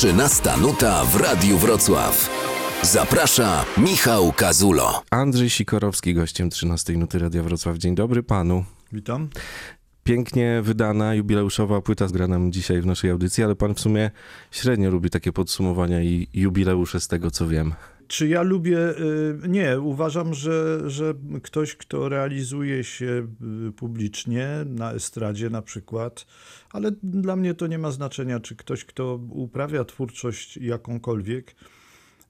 13 0.00 0.50
nuta 0.62 1.04
w 1.04 1.16
Radiu 1.16 1.58
Wrocław. 1.58 2.30
Zaprasza 2.82 3.64
Michał 3.78 4.32
Kazulo. 4.32 5.02
Andrzej 5.10 5.50
Sikorowski, 5.50 6.14
gościem 6.14 6.50
13 6.50 6.92
nuty 6.92 7.18
Radia 7.18 7.42
Wrocław. 7.42 7.76
Dzień 7.78 7.94
dobry 7.94 8.22
panu. 8.22 8.64
Witam. 8.92 9.28
Pięknie 10.04 10.60
wydana, 10.62 11.14
jubileuszowa 11.14 11.80
płyta 11.80 12.08
zgra 12.08 12.28
nam 12.28 12.52
dzisiaj 12.52 12.80
w 12.80 12.86
naszej 12.86 13.10
audycji, 13.10 13.44
ale 13.44 13.56
pan 13.56 13.74
w 13.74 13.80
sumie 13.80 14.10
średnio 14.50 14.90
lubi 14.90 15.10
takie 15.10 15.32
podsumowania 15.32 16.02
i 16.02 16.28
jubileusze 16.34 17.00
z 17.00 17.08
tego, 17.08 17.30
co 17.30 17.48
wiem. 17.48 17.74
Czy 18.10 18.28
ja 18.28 18.42
lubię? 18.42 18.78
y, 18.78 19.48
Nie, 19.48 19.80
uważam, 19.80 20.34
że, 20.34 20.80
że 20.90 21.14
ktoś, 21.42 21.76
kto 21.76 22.08
realizuje 22.08 22.84
się 22.84 23.26
y, 23.68 23.72
publicznie, 23.72 24.48
na 24.66 24.92
estradzie 24.92 25.50
na 25.50 25.62
przykład, 25.62 26.26
ale 26.72 26.90
dla 27.02 27.36
mnie 27.36 27.54
to 27.54 27.66
nie 27.66 27.78
ma 27.78 27.90
znaczenia, 27.90 28.40
czy 28.40 28.56
ktoś, 28.56 28.84
kto 28.84 29.14
uprawia 29.30 29.84
twórczość 29.84 30.56
jakąkolwiek, 30.56 31.54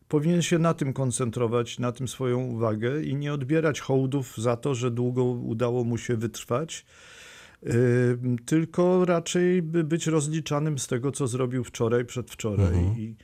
powinien 0.08 0.42
się 0.42 0.58
na 0.58 0.74
tym 0.74 0.92
koncentrować, 0.92 1.78
na 1.78 1.92
tym 1.92 2.08
swoją 2.08 2.41
uwagę 2.41 3.02
i 3.02 3.14
nie 3.14 3.33
odbierać 3.33 3.80
hołdów 3.80 4.38
za 4.38 4.56
to, 4.56 4.74
że 4.74 4.91
długo 4.91 5.24
udało 5.24 5.84
mu 5.84 5.98
się 5.98 6.16
wytrwać. 6.16 6.86
y, 7.66 8.19
Tylko 8.47 9.05
raczej 9.05 9.62
by 9.62 9.84
być 9.84 10.06
rozliczanym 10.06 10.78
z 10.78 10.86
tego, 10.86 11.12
co 11.12 11.27
zrobił 11.27 11.64
wczoraj, 11.64 12.05
przedwczoraj. 12.05 12.66
Mhm. 12.78 12.98
I, 12.98 13.16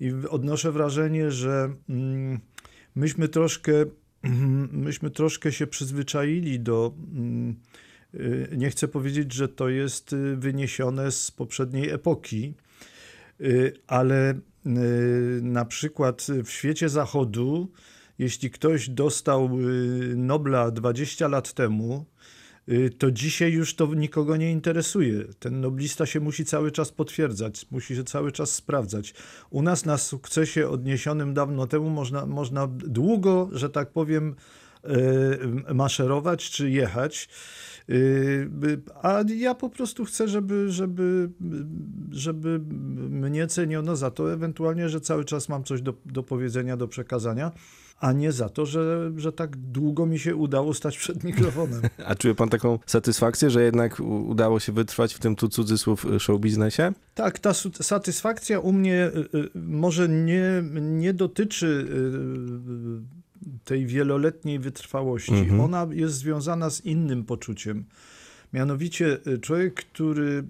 I 0.00 0.12
odnoszę 0.30 0.72
wrażenie, 0.72 1.30
że 1.30 1.74
mm, 1.88 2.40
myśmy 2.94 3.28
troszkę, 3.28 3.72
myśmy 4.86 5.10
troszkę 5.10 5.52
się 5.52 5.66
przyzwyczaili 5.66 6.60
do. 6.60 6.94
mm, 7.12 7.56
y, 8.14 8.48
Nie 8.56 8.70
chcę 8.70 8.88
powiedzieć, 8.88 9.32
że 9.32 9.48
to 9.48 9.68
jest 9.68 10.12
y, 10.12 10.36
wyniesione 10.36 11.12
z 11.12 11.30
poprzedniej 11.30 11.90
epoki, 11.90 12.54
y, 13.40 13.72
ale 13.86 14.34
na 15.42 15.64
przykład 15.64 16.26
w 16.44 16.50
świecie 16.50 16.88
zachodu, 16.88 17.72
jeśli 18.18 18.50
ktoś 18.50 18.88
dostał 18.88 19.50
Nobla 20.16 20.70
20 20.70 21.28
lat 21.28 21.52
temu, 21.52 22.06
to 22.98 23.10
dzisiaj 23.10 23.52
już 23.52 23.74
to 23.74 23.94
nikogo 23.94 24.36
nie 24.36 24.52
interesuje. 24.52 25.24
Ten 25.38 25.60
noblista 25.60 26.06
się 26.06 26.20
musi 26.20 26.44
cały 26.44 26.70
czas 26.70 26.92
potwierdzać, 26.92 27.66
musi 27.70 27.96
się 27.96 28.04
cały 28.04 28.32
czas 28.32 28.52
sprawdzać. 28.52 29.14
U 29.50 29.62
nas 29.62 29.84
na 29.84 29.98
sukcesie 29.98 30.68
odniesionym 30.68 31.34
dawno 31.34 31.66
temu 31.66 31.90
można, 31.90 32.26
można 32.26 32.66
długo, 32.70 33.48
że 33.52 33.70
tak 33.70 33.90
powiem, 33.90 34.34
y, 35.70 35.74
maszerować 35.74 36.50
czy 36.50 36.70
jechać. 36.70 37.28
Y, 37.90 38.50
A 39.02 39.20
ja 39.36 39.54
po 39.54 39.70
prostu 39.70 40.04
chcę, 40.04 40.28
żeby, 40.28 40.72
żeby, 40.72 41.30
żeby 42.10 42.60
mnie 43.10 43.46
ceniono 43.46 43.96
za 43.96 44.10
to, 44.10 44.32
ewentualnie, 44.32 44.88
że 44.88 45.00
cały 45.00 45.24
czas 45.24 45.48
mam 45.48 45.64
coś 45.64 45.82
do, 45.82 45.94
do 46.06 46.22
powiedzenia, 46.22 46.76
do 46.76 46.88
przekazania, 46.88 47.52
a 48.04 48.12
nie 48.12 48.32
za 48.32 48.48
to, 48.48 48.66
że, 48.66 49.12
że 49.16 49.32
tak 49.32 49.56
długo 49.56 50.06
mi 50.06 50.18
się 50.18 50.36
udało 50.36 50.74
stać 50.74 50.98
przed 50.98 51.24
mikrofonem. 51.24 51.82
A 52.06 52.14
czuje 52.14 52.34
pan 52.34 52.48
taką 52.48 52.78
satysfakcję, 52.86 53.50
że 53.50 53.62
jednak 53.62 54.00
udało 54.00 54.60
się 54.60 54.72
wytrwać 54.72 55.14
w 55.14 55.18
tym 55.18 55.36
tu 55.36 55.48
cudzysłów 55.48 56.06
show 56.18 56.40
biznesie? 56.40 56.92
Tak, 57.14 57.38
ta 57.38 57.52
satysfakcja 57.80 58.60
u 58.60 58.72
mnie 58.72 59.10
y, 59.34 59.38
y, 59.38 59.50
może 59.54 60.08
nie, 60.08 60.62
nie 60.80 61.14
dotyczy 61.14 61.86
y, 63.46 63.64
tej 63.64 63.86
wieloletniej 63.86 64.58
wytrwałości. 64.58 65.34
Mhm. 65.34 65.60
Ona 65.60 65.86
jest 65.90 66.14
związana 66.14 66.70
z 66.70 66.84
innym 66.84 67.24
poczuciem. 67.24 67.84
Mianowicie 68.52 69.18
y, 69.26 69.38
człowiek, 69.38 69.74
który 69.74 70.44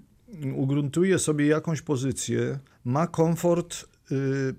ugruntuje 0.55 1.19
sobie 1.19 1.45
jakąś 1.45 1.81
pozycję, 1.81 2.59
ma 2.85 3.07
komfort 3.07 3.85
y, 4.11 4.55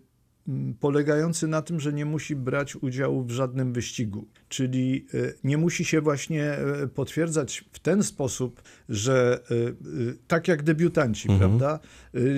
polegający 0.81 1.49
na 1.49 1.63
tym, 1.63 1.81
że 1.81 1.93
nie 1.93 2.05
musi 2.05 2.37
brać 2.37 2.77
udziału 2.77 3.25
w 3.25 3.31
żadnym 3.31 3.73
wyścigu. 3.73 4.27
Czyli 4.49 5.07
y, 5.15 5.35
nie 5.45 5.59
musi 5.59 5.85
się 5.85 6.01
właśnie 6.01 6.59
y, 6.85 6.89
potwierdzać 6.89 7.65
w 7.73 7.79
ten 7.79 8.03
sposób, 8.03 8.63
że 8.89 9.41
y, 9.51 10.17
tak 10.29 10.49
jak 10.49 10.63
debiutanci, 10.63 11.31
Mhm. 11.31 11.51
prawda? 11.59 11.79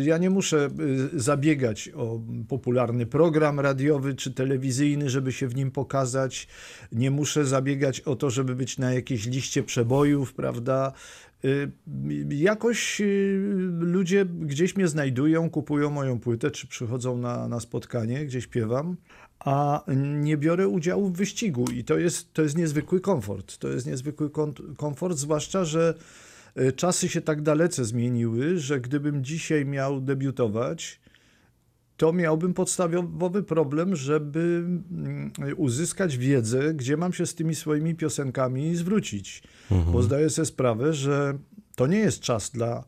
Ja 0.05 0.19
nie 0.19 0.31
muszę 0.31 0.71
zabiegać 1.15 1.91
o 1.95 2.21
popularny 2.49 3.07
program 3.07 3.61
radiowy 3.61 4.15
czy 4.15 4.31
telewizyjny, 4.33 5.11
żeby 5.11 5.33
się 5.33 5.49
w 5.49 5.55
nim 5.57 5.71
pokazać. 5.71 6.49
Nie 6.93 7.11
muszę 7.11 7.45
zabiegać 7.45 8.01
o 8.01 8.17
to, 8.17 8.31
żeby 8.31 8.55
być 8.57 8.79
na 8.79 8.93
jakiejś 8.93 9.27
liście 9.27 9.63
przebojów, 9.63 10.35
prawda? 10.35 10.93
Y, 11.45 11.71
Jakoś 12.31 13.01
y, 13.01 13.41
ludzie 13.81 14.25
gdzieś 14.25 14.77
mnie 14.77 14.89
znajdują, 14.89 15.51
kupują 15.51 15.91
moją 15.91 16.21
płytę, 16.21 16.51
czy 16.51 16.67
przychodzą 16.67 17.19
na, 17.19 17.49
na 17.49 17.61
spotkanie, 17.61 18.27
gdzie 18.27 18.41
śpiewam, 18.41 18.97
a 19.39 19.85
nie 19.97 20.37
biorę 20.37 20.69
udziału 20.69 21.09
w 21.09 21.17
wyścigu. 21.17 21.65
I 21.71 21.85
to 21.85 21.99
jest, 21.99 22.33
to 22.33 22.43
jest 22.43 22.57
niezwykły 22.57 23.01
komfort. 23.01 23.59
To 23.59 23.69
jest 23.69 23.87
niezwykły 23.87 24.31
komfort, 24.77 25.19
zwłaszcza, 25.19 25.65
że 25.65 25.95
y, 26.61 26.73
czasy 26.73 27.09
się 27.09 27.21
tak 27.21 27.43
dalece 27.43 27.85
zmieniły, 27.85 28.59
że 28.59 28.81
gdybym 28.81 29.25
dzisiaj 29.25 29.67
miał 29.67 30.01
debiutować, 30.01 31.01
to 31.99 32.13
miałbym 32.13 32.55
podstawowy 32.55 33.43
problem, 33.43 33.97
żeby 33.97 34.41
mm, 34.41 35.33
uzyskać 35.57 36.17
wiedzę, 36.17 36.75
gdzie 36.75 36.97
mam 36.97 37.13
się 37.13 37.27
z 37.27 37.35
tymi 37.35 37.55
swoimi 37.55 37.95
piosenkami 37.95 38.77
zwrócić. 38.77 39.43
Bo 39.93 40.03
zdaję 40.03 40.31
sobie 40.31 40.47
sprawę, 40.47 40.93
że 40.93 41.39
to 41.77 41.87
nie 41.87 41.99
jest 41.99 42.21
czas 42.21 42.51
dla 42.51 42.85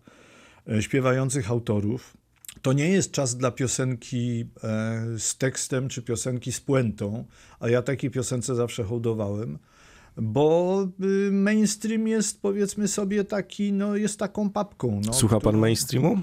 e, 0.68 0.82
śpiewających 0.82 1.50
autorów. 1.50 2.16
To 2.62 2.72
nie 2.72 2.88
jest 2.88 3.12
czas 3.12 3.36
dla 3.36 3.50
piosenki 3.50 4.44
e, 4.64 5.04
z 5.18 5.36
tekstem 5.38 5.88
czy 5.88 6.02
piosenki 6.02 6.52
z 6.52 6.60
puentą, 6.60 7.24
a 7.60 7.68
ja 7.68 7.82
takiej 7.82 8.10
piosence 8.10 8.54
zawsze 8.54 8.84
hołdowałem, 8.84 9.58
bo 10.16 10.88
y, 11.04 11.30
mainstream 11.32 12.08
jest 12.08 12.42
powiedzmy 12.42 12.88
sobie 12.88 13.24
taki, 13.24 13.72
no 13.72 13.96
jest 13.96 14.18
taką 14.18 14.50
papką. 14.50 15.00
No, 15.06 15.12
Słucha 15.12 15.40
pan 15.40 15.58
mainstreamu? 15.58 16.18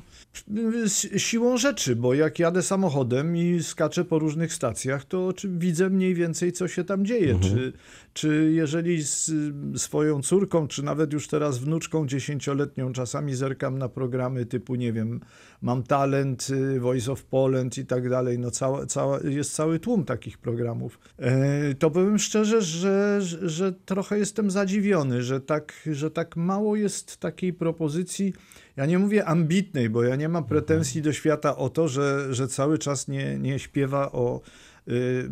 siłą 1.18 1.58
rzeczy, 1.58 1.96
bo 1.96 2.14
jak 2.14 2.40
jadę 2.40 2.62
samochodem 2.62 3.38
i 3.38 3.64
skaczę 3.64 4.06
po 4.06 4.20
różnych 4.20 4.54
stacjach, 4.54 5.06
to 5.06 5.34
czy 5.34 5.50
widzę 5.50 5.90
mniej 5.90 6.14
więcej, 6.14 6.52
co 6.52 6.68
się 6.68 6.84
tam 6.84 7.06
dzieje. 7.06 7.40
Czy, 7.40 7.74
czy 8.14 8.52
jeżeli 8.54 9.04
z 9.04 9.32
swoją 9.76 10.22
córką, 10.22 10.68
czy 10.68 10.84
nawet 10.84 11.14
już 11.14 11.28
teraz 11.28 11.58
wnuczką 11.58 12.08
dziesięcioletnią 12.08 12.94
czasami 12.94 13.36
zerkam 13.36 13.78
na 13.78 13.90
programy 13.90 14.46
typu, 14.46 14.76
nie 14.76 14.94
wiem, 14.94 15.20
Mam 15.62 15.84
Talent, 15.84 16.48
y, 16.50 16.80
Voice 16.80 17.12
of 17.12 17.24
Poland 17.24 17.78
i 17.78 17.86
tak 17.86 18.10
dalej, 18.10 18.40
no 18.40 18.52
cała, 18.52 18.86
cała, 18.86 19.20
jest 19.24 19.54
cały 19.54 19.80
tłum 19.80 20.06
takich 20.06 20.38
programów, 20.38 21.00
e, 21.18 21.74
to 21.74 21.92
powiem 21.92 22.20
szczerze, 22.20 22.62
że, 22.62 23.20
że 23.42 23.74
trochę 23.86 24.20
jestem 24.20 24.52
zadziwiony, 24.52 25.24
że 25.24 25.42
tak, 25.42 25.74
że 25.92 26.12
tak 26.12 26.36
mało 26.36 26.76
jest 26.76 27.18
takiej 27.18 27.54
propozycji, 27.54 28.34
ja 28.78 28.86
nie 28.86 29.00
mówię 29.00 29.26
ambitnej, 29.26 29.90
bo 29.90 30.04
ja 30.04 30.16
nie 30.16 30.30
mam 30.30 30.44
pretensji 30.44 31.02
do 31.02 31.14
świata 31.14 31.58
o 31.58 31.70
to, 31.70 31.88
że, 31.88 32.34
że 32.34 32.48
cały 32.48 32.78
czas 32.78 33.08
nie, 33.08 33.40
nie 33.40 33.60
śpiewa 33.60 34.12
o 34.12 34.42
y, 34.88 34.92
y, 34.92 35.28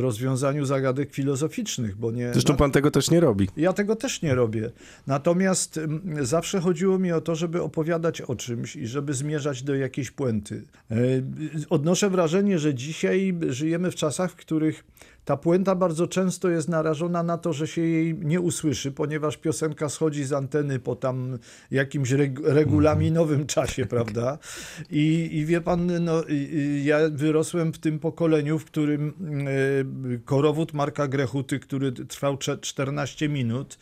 rozwiązaniu 0.00 0.64
zagadek 0.64 1.14
filozoficznych, 1.14 1.96
bo 1.96 2.10
nie. 2.10 2.32
Zresztą 2.32 2.56
pan 2.56 2.70
tego 2.70 2.90
też 2.90 3.10
nie 3.10 3.20
robi. 3.20 3.48
Ja 3.56 3.72
tego 3.72 3.96
też 3.96 4.22
nie 4.22 4.34
robię. 4.34 4.70
Natomiast 5.06 5.78
mm, 5.78 6.26
zawsze 6.26 6.60
chodziło 6.60 6.98
mi 6.98 7.12
o 7.12 7.20
to, 7.20 7.34
żeby 7.34 7.62
opowiadać 7.62 8.20
o 8.20 8.36
czymś 8.36 8.76
i 8.76 8.86
żeby 8.86 9.14
zmierzać 9.14 9.62
do 9.62 9.74
jakiejś 9.74 10.10
puenty. 10.10 10.62
E, 10.90 10.96
Odnoszę 11.70 12.10
wrażenie, 12.10 12.58
że 12.58 12.74
dzisiaj 12.74 13.34
żyjemy 13.48 13.90
w 13.90 13.94
czasach, 13.94 14.32
w 14.32 14.36
których 14.36 14.84
ta 15.30 15.36
puenta 15.36 15.74
bardzo 15.74 16.06
często 16.06 16.48
jest 16.50 16.68
narażona 16.68 17.22
na 17.22 17.38
to, 17.38 17.52
że 17.52 17.66
się 17.66 17.82
jej 17.82 18.14
nie 18.14 18.40
usłyszy, 18.40 18.92
ponieważ 18.92 19.36
piosenka 19.36 19.88
schodzi 19.88 20.24
z 20.24 20.32
anteny 20.32 20.78
po 20.78 20.96
tam 20.96 21.38
jakimś 21.70 22.10
reg- 22.10 22.40
regulaminowym 22.44 23.46
czasie, 23.46 23.86
prawda? 23.86 24.38
I, 24.90 25.28
I 25.32 25.44
wie 25.46 25.60
pan, 25.60 26.04
no, 26.04 26.22
ja 26.84 26.98
wyrosłem 27.10 27.72
w 27.72 27.78
tym 27.78 27.98
pokoleniu, 27.98 28.58
w 28.58 28.64
którym 28.64 29.12
e, 30.14 30.18
korowód 30.18 30.72
Marka 30.74 31.08
Grechuty, 31.08 31.58
który 31.58 31.92
trwał 31.92 32.36
cze- 32.36 32.58
14 32.58 33.28
minut, 33.28 33.78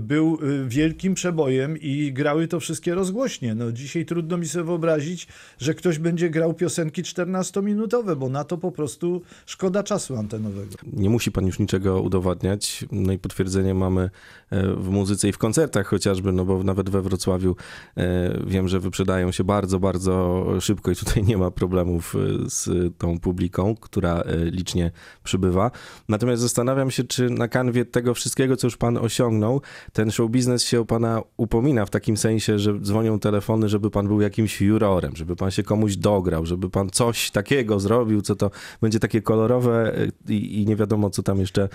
był 0.00 0.38
e, 0.42 0.68
wielkim 0.68 1.14
przebojem 1.14 1.78
i 1.78 2.12
grały 2.12 2.48
to 2.48 2.60
wszystkie 2.60 2.94
rozgłośnie. 2.94 3.54
No, 3.54 3.72
dzisiaj 3.72 4.04
trudno 4.04 4.38
mi 4.38 4.48
sobie 4.48 4.64
wyobrazić, 4.64 5.28
że 5.58 5.74
ktoś 5.74 5.98
będzie 5.98 6.30
grał 6.30 6.54
piosenki 6.54 7.02
14-minutowe, 7.02 8.16
bo 8.16 8.28
na 8.28 8.44
to 8.44 8.58
po 8.58 8.72
prostu 8.72 9.22
szkoda 9.46 9.82
czasu 9.82 10.16
antenowego. 10.16 10.74
Nie 10.92 11.10
musi 11.10 11.32
pan 11.32 11.46
już 11.46 11.58
niczego 11.58 12.02
udowadniać. 12.02 12.84
No 12.92 13.12
i 13.12 13.18
potwierdzenie 13.18 13.74
mamy 13.74 14.10
e, 14.50 14.74
w 14.74 14.88
muzyce 14.88 15.28
i 15.28 15.32
w 15.32 15.38
koncertach 15.38 15.86
chociażby, 15.86 16.32
no 16.32 16.44
bo 16.44 16.62
nawet 16.62 16.90
we 16.90 17.02
Wrocławiu 17.02 17.56
e, 17.96 18.38
wiem, 18.46 18.68
że 18.68 18.80
wyprzedają 18.80 19.32
się 19.32 19.44
bardzo, 19.44 19.80
bardzo 19.80 20.44
szybko 20.60 20.90
i 20.90 20.96
tutaj 20.96 21.22
nie 21.22 21.36
ma 21.36 21.50
problemów 21.50 22.14
e, 22.14 22.18
z 22.50 22.92
tą 22.98 23.18
publiką, 23.20 23.74
która 23.80 24.22
licznie 24.44 24.90
przybywa. 25.24 25.70
Natomiast 26.08 26.42
zastanawiam 26.42 26.90
się, 26.90 27.04
czy 27.04 27.30
na 27.30 27.48
kanwie 27.48 27.84
tego 27.84 28.14
wszystkiego, 28.14 28.56
co 28.56 28.66
już 28.66 28.76
pan 28.76 28.96
osiągnął, 28.96 29.23
pociągnął. 29.24 29.60
Ten 29.92 30.10
show 30.10 30.30
biznes 30.30 30.62
się 30.64 30.86
pana 30.86 31.22
upomina 31.36 31.86
w 31.86 31.90
takim 31.90 32.16
sensie, 32.16 32.58
że 32.58 32.80
dzwonią 32.80 33.18
telefony, 33.18 33.68
żeby 33.68 33.90
pan 33.90 34.08
był 34.08 34.20
jakimś 34.20 34.60
jurorem, 34.60 35.16
żeby 35.16 35.36
pan 35.36 35.50
się 35.50 35.62
komuś 35.62 35.96
dograł, 35.96 36.46
żeby 36.46 36.70
pan 36.70 36.90
coś 36.90 37.30
takiego 37.30 37.80
zrobił, 37.80 38.22
co 38.22 38.36
to 38.36 38.50
będzie 38.80 39.00
takie 39.00 39.22
kolorowe 39.22 39.98
y, 40.28 40.32
i, 40.32 40.62
i 40.62 40.66
nie 40.66 40.76
wiadomo, 40.76 41.10
co 41.10 41.22
tam 41.22 41.38
jeszcze. 41.38 41.68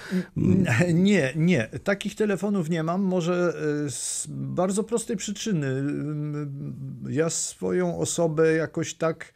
Nie, 0.94 1.34
nie. 1.36 1.70
Takich 1.84 2.16
telefonów 2.16 2.70
nie 2.70 2.84
mam. 2.84 3.02
Może 3.02 3.54
y, 3.86 3.92
z 3.92 4.28
bardzo 4.30 4.84
prostej 4.84 5.18
przyczyny. 5.18 5.68
Y, 7.08 7.14
Ja 7.14 7.30
swoją 7.30 7.98
osobę 7.98 8.54
jakoś 8.54 8.94
tak 8.94 9.34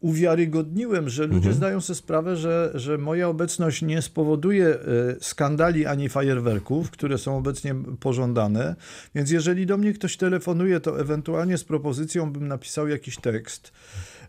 uwiarygodniłem, 0.00 1.08
że 1.08 1.26
ludzie 1.26 1.52
zdają 1.52 1.80
sobie 1.80 1.96
sprawę, 1.96 2.36
że, 2.36 2.70
że 2.74 2.98
moja 2.98 3.28
obecność 3.28 3.82
nie 3.82 4.02
spowoduje 4.02 4.66
y, 4.68 4.78
skandali 5.20 5.86
ani 5.86 6.08
fajerwerków, 6.08 6.90
które 6.90 7.18
są 7.18 7.36
obecnie 7.36 7.74
pożądane. 8.00 8.76
Więc 9.14 9.30
jeżeli 9.30 9.66
do 9.66 9.76
mnie 9.76 9.92
ktoś 9.92 10.16
telefonuje, 10.16 10.80
to 10.80 11.00
ewentualnie 11.00 11.58
z 11.58 11.64
propozycją 11.64 12.32
bym 12.32 12.48
napisał 12.48 12.88
jakiś 12.88 13.16
tekst. 13.16 13.72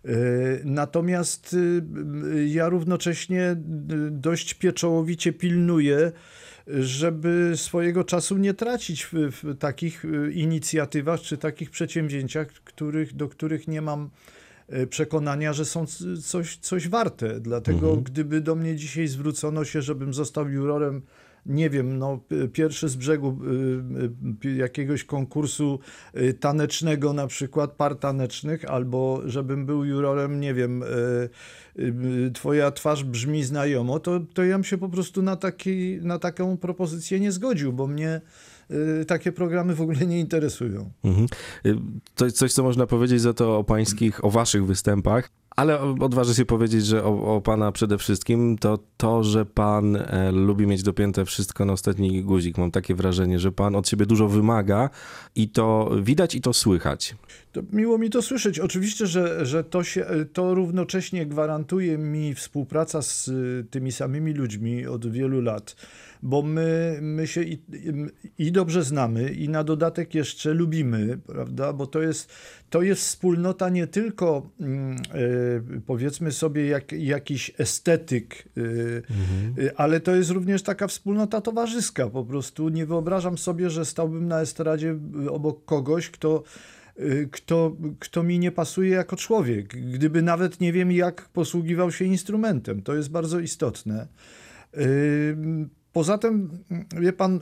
Y, 0.06 0.62
Natomiast 0.66 1.54
y, 1.54 2.48
ja 2.48 2.70
równocześnie 2.70 3.56
dość 4.12 4.54
pieczołowicie 4.54 5.34
pilnuję, 5.34 6.12
żeby 6.68 7.54
swojego 7.56 8.04
czasu 8.04 8.38
nie 8.38 8.54
tracić 8.54 9.06
w, 9.06 9.14
w 9.14 9.58
takich 9.58 10.06
inicjatywach 10.34 11.22
czy 11.22 11.38
takich 11.38 11.72
przedsięwzięciach, 11.72 12.48
których, 12.48 13.16
do 13.16 13.28
których 13.28 13.68
nie 13.68 13.82
mam 13.82 14.10
przekonania, 14.90 15.54
że 15.54 15.66
są 15.66 15.86
coś, 16.24 16.58
coś 16.58 16.90
warte. 16.90 17.40
Dlatego 17.40 17.98
gdyby 17.98 18.42
do 18.42 18.56
mnie 18.56 18.76
dzisiaj 18.76 19.08
zwrócono 19.08 19.66
się, 19.66 19.82
żebym 19.82 20.14
został 20.14 20.50
jurorem 20.50 21.02
nie 21.48 21.70
wiem, 21.70 21.98
no, 21.98 22.20
pierwszy 22.54 22.90
z 22.90 22.96
brzegu 22.96 23.38
y, 24.44 24.48
y, 24.48 24.56
jakiegoś 24.56 25.04
konkursu 25.04 25.80
y, 26.18 26.34
tanecznego, 26.34 27.14
na 27.14 27.28
przykład 27.28 27.72
par 27.72 27.96
tanecznych, 27.96 28.66
albo 28.66 29.22
żebym 29.26 29.66
był 29.66 29.86
jurorem, 29.86 30.40
nie 30.40 30.54
wiem, 30.54 30.84
y, 30.84 30.86
y, 31.80 32.32
twoja 32.34 32.72
twarz 32.72 33.04
brzmi 33.04 33.44
znajomo, 33.44 34.00
to, 34.00 34.20
to 34.34 34.44
ja 34.44 34.56
bym 34.56 34.64
się 34.64 34.78
po 34.78 34.90
prostu 34.90 35.22
na, 35.22 35.36
taki, 35.36 36.00
na 36.02 36.20
taką 36.20 36.58
propozycję 36.58 37.20
nie 37.20 37.32
zgodził, 37.32 37.74
bo 37.74 37.88
mnie 37.88 38.16
y, 38.16 38.22
takie 39.08 39.32
programy 39.32 39.76
w 39.76 39.82
ogóle 39.82 40.08
nie 40.08 40.20
interesują. 40.20 40.92
Mhm. 41.04 41.28
Y, 41.66 41.76
To 42.16 42.32
coś, 42.32 42.54
co 42.54 42.64
można 42.64 42.88
powiedzieć 42.88 43.22
za 43.22 43.34
to 43.34 43.58
o 43.58 43.64
pańskich, 43.64 44.26
o 44.26 44.30
waszych 44.30 44.66
występach, 44.66 45.30
ale 45.58 45.80
odważę 45.82 46.36
się 46.36 46.46
powiedzieć, 46.46 46.86
że 46.86 47.04
o, 47.04 47.36
o 47.36 47.42
pana 47.42 47.72
przede 47.72 47.98
wszystkim 47.98 48.58
to 48.58 48.80
to, 48.98 49.24
że 49.24 49.46
pan 49.46 49.96
e, 49.96 50.32
lubi 50.32 50.68
mieć 50.68 50.84
dopięte 50.84 51.26
wszystko 51.26 51.66
na 51.66 51.74
ostatni 51.74 52.24
guzik. 52.24 52.58
Mam 52.58 52.72
takie 52.72 52.96
wrażenie, 52.96 53.40
że 53.40 53.52
pan 53.52 53.76
od 53.76 53.90
siebie 53.90 54.06
dużo 54.06 54.28
wymaga 54.28 54.90
i 55.36 55.50
to 55.50 55.92
widać 56.02 56.36
i 56.36 56.42
to 56.42 56.54
słychać. 56.54 57.16
To 57.52 57.62
miło 57.74 57.98
mi 57.98 58.10
to 58.10 58.22
słyszeć. 58.22 58.60
Oczywiście, 58.60 59.08
że, 59.08 59.46
że 59.46 59.64
to, 59.64 59.84
się, 59.84 60.06
to 60.34 60.54
równocześnie 60.54 61.26
gwarantuje 61.26 61.98
mi 61.98 62.36
współpraca 62.36 63.02
z 63.02 63.28
y, 63.28 63.66
tymi 63.70 63.92
samymi 63.92 64.34
ludźmi 64.34 64.88
od 64.88 65.12
wielu 65.12 65.42
lat, 65.42 65.76
bo 66.24 66.42
my, 66.42 67.00
my 67.02 67.28
się 67.28 67.44
i, 67.44 67.60
i 68.38 68.52
dobrze 68.52 68.84
znamy, 68.84 69.32
i 69.34 69.50
na 69.50 69.64
dodatek 69.64 70.16
jeszcze 70.16 70.54
lubimy, 70.54 71.18
prawda? 71.28 71.74
Bo 71.74 71.88
to 71.88 72.02
jest, 72.02 72.34
to 72.70 72.82
jest 72.82 73.02
wspólnota 73.02 73.70
nie 73.70 73.88
tylko, 73.88 74.50
mm, 74.60 74.98
y, 75.76 75.82
powiedzmy 75.86 76.32
sobie, 76.32 76.68
jak, 76.68 76.92
jakiś 76.92 77.52
estetyk, 77.58 78.48
y, 78.58 78.62
y, 79.60 79.76
ale 79.76 80.00
to 80.00 80.16
jest 80.16 80.30
również 80.30 80.64
taka 80.64 80.88
wspólnota 80.88 81.42
towarzyska. 81.42 82.10
Po 82.10 82.26
prostu 82.26 82.70
nie 82.70 82.86
wyobrażam 82.86 83.38
sobie, 83.38 83.70
że 83.70 83.86
stałbym 83.86 84.28
na 84.28 84.42
estradzie 84.42 84.96
obok 85.30 85.66
kogoś, 85.66 86.10
kto 86.10 86.44
kto, 87.32 87.76
kto 88.00 88.24
mi 88.24 88.40
nie 88.40 88.52
pasuje 88.52 88.90
jako 88.90 89.16
człowiek, 89.16 89.68
gdyby 89.68 90.22
nawet 90.22 90.62
nie 90.62 90.74
wiem, 90.74 90.92
jak 90.92 91.30
posługiwał 91.30 91.92
się 91.92 92.06
instrumentem. 92.06 92.82
To 92.82 92.96
jest 92.96 93.10
bardzo 93.10 93.40
istotne. 93.40 94.08
Poza 95.98 96.18
tym, 96.18 96.50
wie 97.00 97.14
pan, 97.14 97.40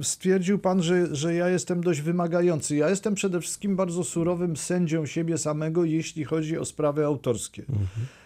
y, 0.00 0.04
stwierdził 0.04 0.58
pan, 0.58 0.82
że, 0.82 1.16
że 1.16 1.34
ja 1.34 1.48
jestem 1.48 1.80
dość 1.80 2.00
wymagający. 2.00 2.76
Ja 2.76 2.90
jestem 2.90 3.14
przede 3.14 3.40
wszystkim 3.40 3.76
bardzo 3.76 4.04
surowym 4.04 4.56
sędzią 4.56 5.06
siebie 5.06 5.38
samego, 5.38 5.84
jeśli 5.84 6.24
chodzi 6.24 6.58
o 6.58 6.64
sprawy 6.64 7.04
autorskie. 7.04 7.62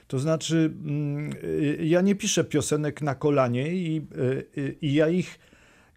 To 0.08 0.18
znaczy, 0.18 0.72
mm, 0.84 1.32
y, 1.44 1.78
ja 1.82 2.00
nie 2.00 2.14
piszę 2.14 2.44
piosenek 2.44 3.02
na 3.02 3.14
kolanie 3.14 3.74
i, 3.74 4.06
y, 4.58 4.76
i 4.82 4.94
ja 4.94 5.08
ich 5.08 5.38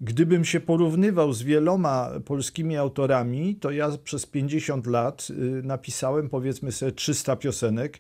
Gdybym 0.02 0.46
się 0.46 0.60
porównywał 0.60 1.34
z 1.34 1.44
wieloma 1.44 2.10
polskimi 2.26 2.78
autorami, 2.78 3.56
to 3.56 3.72
ja 3.72 3.90
przez 4.04 4.26
50 4.26 4.88
lat 4.88 5.28
napisałem 5.64 6.30
powiedzmy 6.30 6.72
sobie 6.72 6.92
300 6.92 7.36
piosenek. 7.36 8.00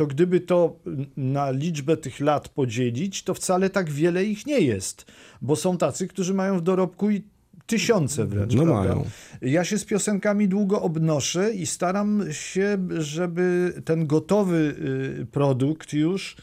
To 0.00 0.06
gdyby 0.06 0.40
to 0.40 0.76
na 1.16 1.50
liczbę 1.50 1.96
tych 1.96 2.20
lat 2.20 2.48
podzielić, 2.48 3.22
to 3.22 3.34
wcale 3.34 3.70
tak 3.70 3.90
wiele 3.90 4.24
ich 4.24 4.46
nie 4.46 4.60
jest, 4.60 5.06
bo 5.42 5.56
są 5.56 5.78
tacy, 5.78 6.08
którzy 6.08 6.34
mają 6.34 6.58
w 6.58 6.62
dorobku 6.62 7.10
i 7.10 7.22
tysiące 7.66 8.26
wręcz. 8.26 8.54
No 8.54 8.64
prawda? 8.64 8.94
mają. 8.94 9.04
Ja 9.42 9.64
się 9.64 9.78
z 9.78 9.84
piosenkami 9.84 10.48
długo 10.48 10.82
obnoszę 10.82 11.54
i 11.54 11.66
staram 11.66 12.24
się, 12.30 12.78
żeby 12.98 13.74
ten 13.84 14.06
gotowy 14.06 14.74
y, 15.20 15.26
produkt 15.26 15.92
już 15.92 16.36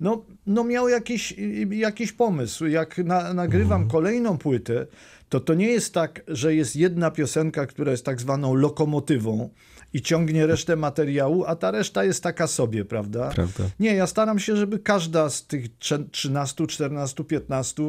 no, 0.00 0.24
no 0.46 0.64
miał 0.64 0.88
jakiś, 0.88 1.32
y, 1.32 1.68
jakiś 1.70 2.12
pomysł. 2.12 2.66
Jak 2.66 2.98
na, 2.98 3.34
nagrywam 3.34 3.88
kolejną 3.88 4.38
płytę, 4.38 4.86
to 5.28 5.40
to 5.40 5.54
nie 5.54 5.68
jest 5.68 5.94
tak, 5.94 6.22
że 6.28 6.54
jest 6.54 6.76
jedna 6.76 7.10
piosenka, 7.10 7.66
która 7.66 7.90
jest 7.90 8.04
tak 8.04 8.20
zwaną 8.20 8.54
lokomotywą 8.54 9.50
i 9.94 10.02
ciągnie 10.02 10.46
resztę 10.46 10.76
materiału, 10.76 11.44
a 11.44 11.56
ta 11.56 11.70
reszta 11.70 12.04
jest 12.04 12.22
taka 12.22 12.46
sobie, 12.46 12.84
prawda? 12.84 13.30
Prawda. 13.34 13.64
Nie, 13.80 13.94
ja 13.94 14.06
staram 14.06 14.38
się, 14.38 14.56
żeby 14.56 14.78
każda 14.78 15.30
z 15.30 15.46
tych 15.46 15.78
trze- 15.78 16.10
13, 16.10 16.66
14, 16.66 17.24
15 17.24 17.82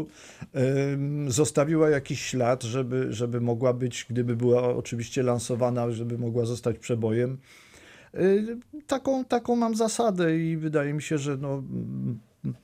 ym, 0.93 1.31
zostawiła 1.31 1.89
jakiś 1.89 2.21
ślad, 2.21 2.63
żeby, 2.63 3.07
żeby 3.09 3.41
mogła 3.41 3.73
być, 3.73 4.05
gdyby 4.09 4.35
była 4.35 4.75
oczywiście 4.75 5.23
lansowana, 5.23 5.91
żeby 5.91 6.17
mogła 6.17 6.45
zostać 6.45 6.79
przebojem. 6.79 7.37
Y, 8.15 8.57
Taką, 8.87 9.25
taką 9.25 9.55
mam 9.55 9.75
zasadę 9.75 10.37
i 10.37 10.57
wydaje 10.57 10.93
mi 10.93 11.01
się, 11.01 11.17
że 11.17 11.37
no, 11.37 11.63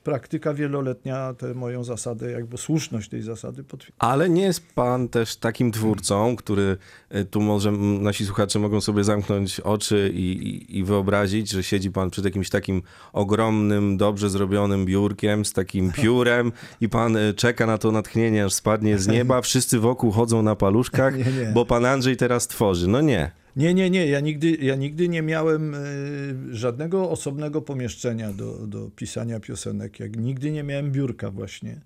praktyka 0.02 0.54
wieloletnia 0.54 1.34
tę 1.34 1.54
moją 1.54 1.84
zasadę, 1.84 2.30
jakby 2.30 2.58
słuszność 2.58 3.08
tej 3.08 3.22
zasady 3.22 3.64
potwierdza. 3.64 3.96
Ale 3.98 4.30
nie 4.30 4.42
jest 4.42 4.74
pan 4.74 5.08
też 5.08 5.36
takim 5.36 5.72
twórcą, 5.72 6.36
który 6.36 6.76
y, 7.14 7.24
tu 7.24 7.40
może 7.40 7.72
nasi 7.72 8.26
słuchacze 8.26 8.58
mogą 8.58 8.80
sobie 8.80 9.04
zamknąć 9.04 9.60
oczy 9.60 10.10
i, 10.14 10.20
i, 10.20 10.78
i 10.78 10.84
wyobrazić, 10.84 11.50
że 11.50 11.62
siedzi 11.62 11.90
pan 11.90 12.10
przed 12.10 12.24
jakimś 12.24 12.50
takim 12.50 12.82
ogromnym, 13.12 13.96
dobrze 13.96 14.30
zrobionym 14.30 14.86
biurkiem 14.86 15.44
z 15.44 15.52
takim 15.52 15.92
piórem 16.02 16.52
i 16.80 16.88
pan 16.88 17.16
y, 17.16 17.34
czeka 17.34 17.66
na 17.66 17.78
to 17.78 17.92
natchnienie, 17.92 18.44
aż 18.44 18.52
spadnie 18.52 18.98
z 18.98 19.06
nieba. 19.06 19.40
Wszyscy 19.50 19.78
wokół 19.78 20.10
chodzą 20.10 20.42
na 20.42 20.56
paluszkach, 20.56 21.16
Nie, 21.16 21.24
nie. 21.24 21.52
bo 21.54 21.66
pan 21.66 21.84
Andrzej 21.84 22.16
teraz 22.16 22.46
tworzy. 22.48 22.88
No 22.88 23.00
nie. 23.00 23.39
Nie, 23.56 23.74
nie, 23.74 23.90
nie. 23.90 24.06
Ja 24.06 24.20
nigdy, 24.20 24.56
ja 24.60 24.76
nigdy 24.76 25.08
nie 25.08 25.22
miałem 25.22 25.74
y, 25.74 26.56
żadnego 26.56 27.10
osobnego 27.10 27.62
pomieszczenia 27.62 28.32
do, 28.32 28.66
do 28.66 28.90
pisania 28.96 29.40
piosenek. 29.40 30.00
Jak 30.00 30.16
nigdy 30.16 30.52
nie 30.52 30.62
miałem 30.62 30.92
biurka 30.92 31.30
właśnie. 31.30 31.80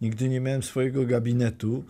Nigdy 0.00 0.28
nie 0.28 0.40
miałem 0.40 0.62
swojego 0.62 1.06
gabinetu. 1.06 1.84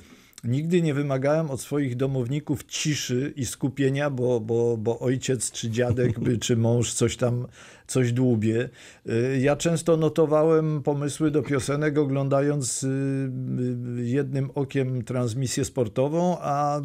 Nigdy 0.46 0.82
nie 0.82 0.94
wymagałem 0.94 1.50
od 1.50 1.60
swoich 1.60 1.96
domowników 1.96 2.64
ciszy 2.64 3.32
i 3.36 3.46
skupienia, 3.46 4.10
bo, 4.10 4.40
bo, 4.40 4.76
bo 4.76 4.98
ojciec 4.98 5.50
czy 5.50 5.70
dziadek 5.70 6.20
by, 6.20 6.38
czy 6.38 6.56
mąż 6.56 6.92
coś 6.92 7.16
tam, 7.16 7.46
coś 7.86 8.12
dłubie. 8.12 8.68
Y, 9.08 9.38
Ja 9.40 9.56
często 9.56 9.96
notowałem 9.96 10.82
pomysły 10.82 11.30
do 11.30 11.42
piosenek, 11.42 11.98
oglądając 11.98 12.82
y, 12.82 12.88
y, 12.88 14.06
jednym 14.06 14.50
okiem 14.54 15.04
transmisję 15.04 15.64
sportową, 15.64 16.36
a 16.40 16.80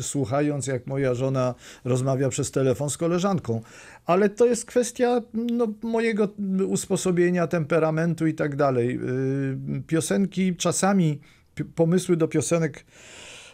słuchając, 0.00 0.66
jak 0.66 0.86
moja 0.86 1.14
żona 1.14 1.54
rozmawia 1.84 2.28
przez 2.28 2.50
telefon 2.50 2.90
z 2.90 2.96
koleżanką. 2.96 3.60
Ale 4.06 4.30
to 4.30 4.46
jest 4.46 4.64
kwestia 4.64 5.22
no, 5.34 5.68
mojego 5.82 6.28
usposobienia, 6.68 7.46
temperamentu 7.46 8.26
i 8.26 8.34
tak 8.34 8.56
dalej. 8.56 9.00
Piosenki 9.86 10.56
czasami 10.56 11.20
pomysły 11.64 12.16
do 12.16 12.28
piosenek, 12.28 12.84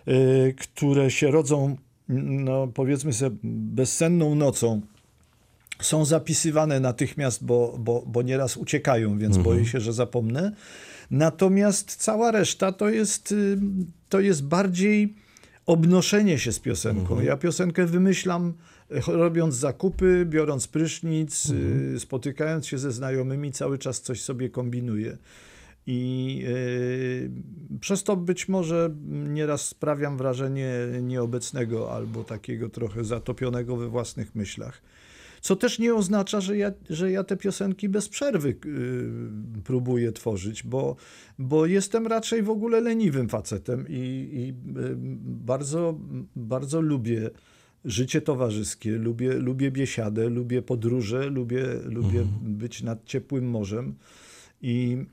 y, 0.09 0.54
które 0.61 1.11
się 1.11 1.30
rodzą, 1.30 1.76
no, 2.09 2.66
powiedzmy 2.66 3.12
sobie, 3.12 3.37
bezsenną 3.42 4.35
nocą, 4.35 4.80
są 5.80 6.04
zapisywane 6.04 6.80
natychmiast, 6.80 7.44
bo, 7.44 7.76
bo, 7.78 8.04
bo 8.06 8.23
nieraz 8.23 8.56
uciekają, 8.56 9.18
więc 9.18 9.38
boję 9.38 9.66
się, 9.66 9.80
że 9.80 9.92
zapomnę. 9.92 10.52
Natomiast 11.11 11.97
cała 11.97 12.30
reszta 12.30 12.73
to 12.73 12.88
jest, 12.88 13.32
y, 13.32 13.59
to 14.09 14.21
jest 14.21 14.44
bardziej 14.44 15.14
obnoszenie 15.66 16.38
się 16.38 16.52
z 16.52 16.59
piosenką. 16.59 17.21
Ja 17.21 17.37
piosenkę 17.37 17.87
wymyślam 17.87 18.54
robiąc 19.06 19.54
zakupy, 19.54 20.26
biorąc 20.28 20.68
prysznic, 20.68 21.50
y, 21.50 22.00
spotykając 22.00 22.66
się 22.66 22.78
ze 22.78 22.92
znajomymi, 22.92 23.52
cały 23.52 23.78
czas 23.78 24.00
coś 24.00 24.23
sobie 24.23 24.50
kombinuję. 24.50 25.18
I 25.87 26.39
yy, 27.73 27.79
przez 27.81 28.03
to 28.05 28.17
być 28.17 28.49
może 28.49 28.95
nieraz 29.09 29.69
sprawiam 29.69 30.17
wrażenie 30.19 30.73
nieobecnego 31.03 31.93
albo 31.93 32.25
takiego 32.25 32.69
trochę 32.69 33.05
zatopionego 33.05 33.77
we 33.77 33.89
własnych 33.89 34.35
myślach. 34.35 34.83
Co 35.41 35.57
też 35.57 35.79
nie 35.79 35.95
oznacza, 35.95 36.41
że 36.41 36.57
ja, 36.57 36.73
że 36.91 37.11
ja 37.11 37.25
te 37.25 37.37
piosenki 37.37 37.89
bez 37.89 38.09
przerwy 38.09 38.49
yy, 38.49 39.62
próbuję 39.65 40.12
tworzyć, 40.12 40.62
bo, 40.62 40.97
bo 41.39 41.67
jestem 41.67 42.07
raczej 42.07 42.43
w 42.43 42.51
ogóle 42.51 42.81
leniwym 42.81 43.29
facetem 43.29 43.87
i, 43.89 44.29
i 44.33 44.47
yy, 44.47 44.97
bardzo, 45.25 45.99
bardzo 46.37 46.81
lubię 46.81 47.31
życie 47.85 48.21
towarzyskie, 48.21 48.91
lubię, 48.91 49.33
lubię 49.33 49.71
biesiadę, 49.71 50.29
lubię 50.29 50.62
podróże, 50.62 51.31
lubię, 51.31 51.65
lubię 51.85 52.21
Mhm. 52.21 52.55
być 52.57 52.83
nad 52.83 53.05
ciepłym 53.05 53.45
morzem. 53.51 53.95
I, 54.62 55.07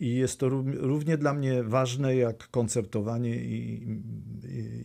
I 0.00 0.14
jest 0.14 0.40
to 0.40 0.46
ró- 0.46 0.76
równie 0.76 1.16
dla 1.18 1.34
mnie 1.34 1.62
ważne 1.62 2.16
jak 2.16 2.48
koncertowanie 2.50 3.36
i, 3.36 3.82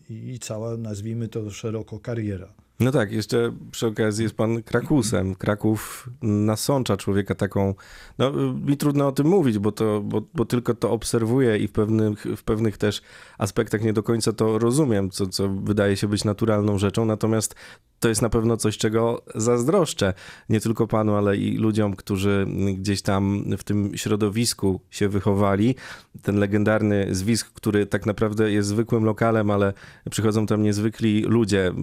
i, 0.09 0.29
i 0.29 0.39
cała, 0.39 0.77
nazwijmy 0.77 1.27
to 1.27 1.49
szeroko, 1.49 1.99
kariera. 1.99 2.53
No 2.79 2.91
tak, 2.91 3.11
jeszcze 3.11 3.53
przy 3.71 3.87
okazji 3.87 4.23
jest 4.23 4.35
pan 4.35 4.63
Krakusem. 4.63 5.35
Kraków 5.35 6.09
nasącza 6.21 6.97
człowieka 6.97 7.35
taką, 7.35 7.73
no 8.17 8.31
mi 8.53 8.77
trudno 8.77 9.07
o 9.07 9.11
tym 9.11 9.27
mówić, 9.27 9.59
bo, 9.59 9.71
to, 9.71 10.01
bo, 10.01 10.21
bo 10.33 10.45
tylko 10.45 10.73
to 10.73 10.91
obserwuję 10.91 11.57
i 11.57 11.67
w 11.67 11.71
pewnych, 11.71 12.23
w 12.37 12.43
pewnych 12.43 12.77
też 12.77 13.01
aspektach 13.37 13.83
nie 13.83 13.93
do 13.93 14.03
końca 14.03 14.33
to 14.33 14.59
rozumiem, 14.59 15.09
co, 15.09 15.27
co 15.27 15.49
wydaje 15.49 15.97
się 15.97 16.07
być 16.07 16.23
naturalną 16.23 16.77
rzeczą, 16.77 17.05
natomiast 17.05 17.55
to 17.99 18.09
jest 18.09 18.21
na 18.21 18.29
pewno 18.29 18.57
coś, 18.57 18.77
czego 18.77 19.21
zazdroszczę. 19.35 20.13
Nie 20.49 20.59
tylko 20.59 20.87
panu, 20.87 21.15
ale 21.15 21.37
i 21.37 21.57
ludziom, 21.57 21.95
którzy 21.95 22.45
gdzieś 22.77 23.01
tam 23.01 23.43
w 23.57 23.63
tym 23.63 23.91
środowisku 23.97 24.81
się 24.89 25.09
wychowali. 25.09 25.75
Ten 26.21 26.35
legendarny 26.35 27.07
zwisk, 27.11 27.53
który 27.53 27.85
tak 27.85 28.05
naprawdę 28.05 28.51
jest 28.51 28.69
zwykłym 28.69 29.03
lokalem, 29.03 29.51
ale 29.51 29.73
przychodzą 30.09 30.45
tam 30.45 30.63
niezwykli 30.63 31.21
ludzie, 31.21 31.73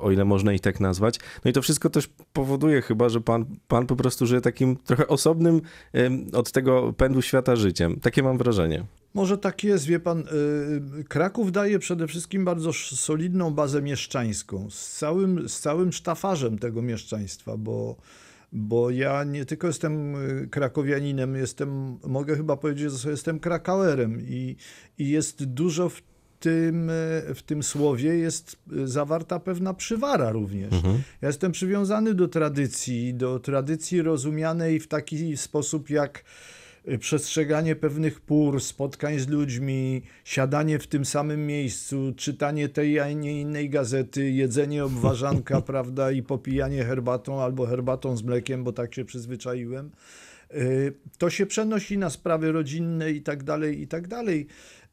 o- 0.00 0.10
ile 0.10 0.24
można 0.24 0.52
ich 0.52 0.60
tak 0.60 0.80
nazwać. 0.80 1.18
No 1.44 1.50
i 1.50 1.54
to 1.54 1.62
wszystko 1.62 1.90
też 1.90 2.08
powoduje 2.32 2.82
chyba, 2.82 3.08
że 3.08 3.20
pan, 3.20 3.44
pan 3.68 3.86
po 3.86 3.96
prostu 3.96 4.26
żyje 4.26 4.40
takim 4.40 4.76
trochę 4.76 5.08
osobnym 5.08 5.60
od 6.32 6.52
tego 6.52 6.92
pędu 6.96 7.22
świata 7.22 7.56
życiem. 7.56 8.00
Takie 8.00 8.22
mam 8.22 8.38
wrażenie. 8.38 8.84
Może 9.14 9.38
tak 9.38 9.64
jest, 9.64 9.86
wie 9.86 10.00
pan, 10.00 10.20
y, 11.00 11.04
Kraków 11.04 11.52
daje 11.52 11.78
przede 11.78 12.06
wszystkim 12.06 12.44
bardzo 12.44 12.72
solidną 12.72 13.50
bazę 13.50 13.82
mieszczańską, 13.82 14.70
z 14.70 14.98
całym, 14.98 15.48
z 15.48 15.60
całym 15.60 15.92
sztafarzem 15.92 16.58
tego 16.58 16.82
mieszczaństwa, 16.82 17.56
bo, 17.56 17.96
bo 18.52 18.90
ja 18.90 19.24
nie 19.24 19.44
tylko 19.44 19.66
jestem 19.66 20.14
y, 20.14 20.48
krakowianinem, 20.48 21.34
jestem, 21.34 21.98
mogę 22.06 22.36
chyba 22.36 22.56
powiedzieć, 22.56 22.92
że 22.92 23.10
jestem 23.10 23.40
krakauerem 23.40 24.20
i, 24.20 24.56
i 24.98 25.08
jest 25.08 25.44
dużo 25.44 25.88
w 25.88 26.02
tym, 26.40 26.90
y, 26.90 27.34
w 27.34 27.42
tym 27.46 27.62
słowie 27.62 28.16
jest 28.16 28.56
zawarta 28.84 29.40
pewna 29.40 29.74
przywara 29.74 30.30
również. 30.30 30.74
Ja 31.22 31.28
jestem 31.28 31.52
przywiązany 31.52 32.14
do 32.14 32.28
tradycji, 32.28 33.14
do 33.14 33.38
tradycji 33.38 34.02
rozumianej 34.02 34.80
w 34.80 34.88
taki 34.88 35.36
sposób 35.36 35.90
jak 35.90 36.24
przestrzeganie 37.00 37.76
pewnych 37.76 38.20
pór, 38.20 38.60
spotkań 38.60 39.18
z 39.18 39.28
ludźmi, 39.28 40.02
siadanie 40.24 40.78
w 40.78 40.86
tym 40.86 41.04
samym 41.04 41.46
miejscu, 41.46 42.12
czytanie 42.16 42.68
tej, 42.68 43.00
a 43.00 43.12
nie 43.12 43.40
innej 43.40 43.70
gazety, 43.70 44.30
jedzenie 44.30 44.84
obwarzanka, 44.84 45.60
prawda, 45.72 46.10
i 46.10 46.22
popijanie 46.22 46.84
herbatą 46.84 47.40
albo 47.42 47.66
herbatą 47.66 48.16
z 48.16 48.22
mlekiem, 48.22 48.64
bo 48.64 48.72
tak 48.72 48.94
się 48.94 49.04
przyzwyczaiłem. 49.04 49.90
Y, 50.54 50.92
To 51.18 51.30
się 51.30 51.46
przenosi 51.46 51.98
na 51.98 52.10
sprawy 52.10 52.52
rodzinne 52.52 53.10
i 53.10 53.22
tak 53.22 53.42
dalej, 53.44 53.80
i 53.80 53.86
tak 53.86 54.08
dalej. 54.08 54.46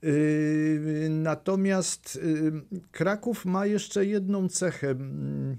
Y, 0.03 1.07
Natomiast 1.09 2.15
y, 2.15 2.51
Kraków 2.91 3.45
ma 3.45 3.65
jeszcze 3.65 4.05
jedną 4.05 4.49
cechę, 4.49 4.89
mm, 4.89 5.51
y, 5.51 5.57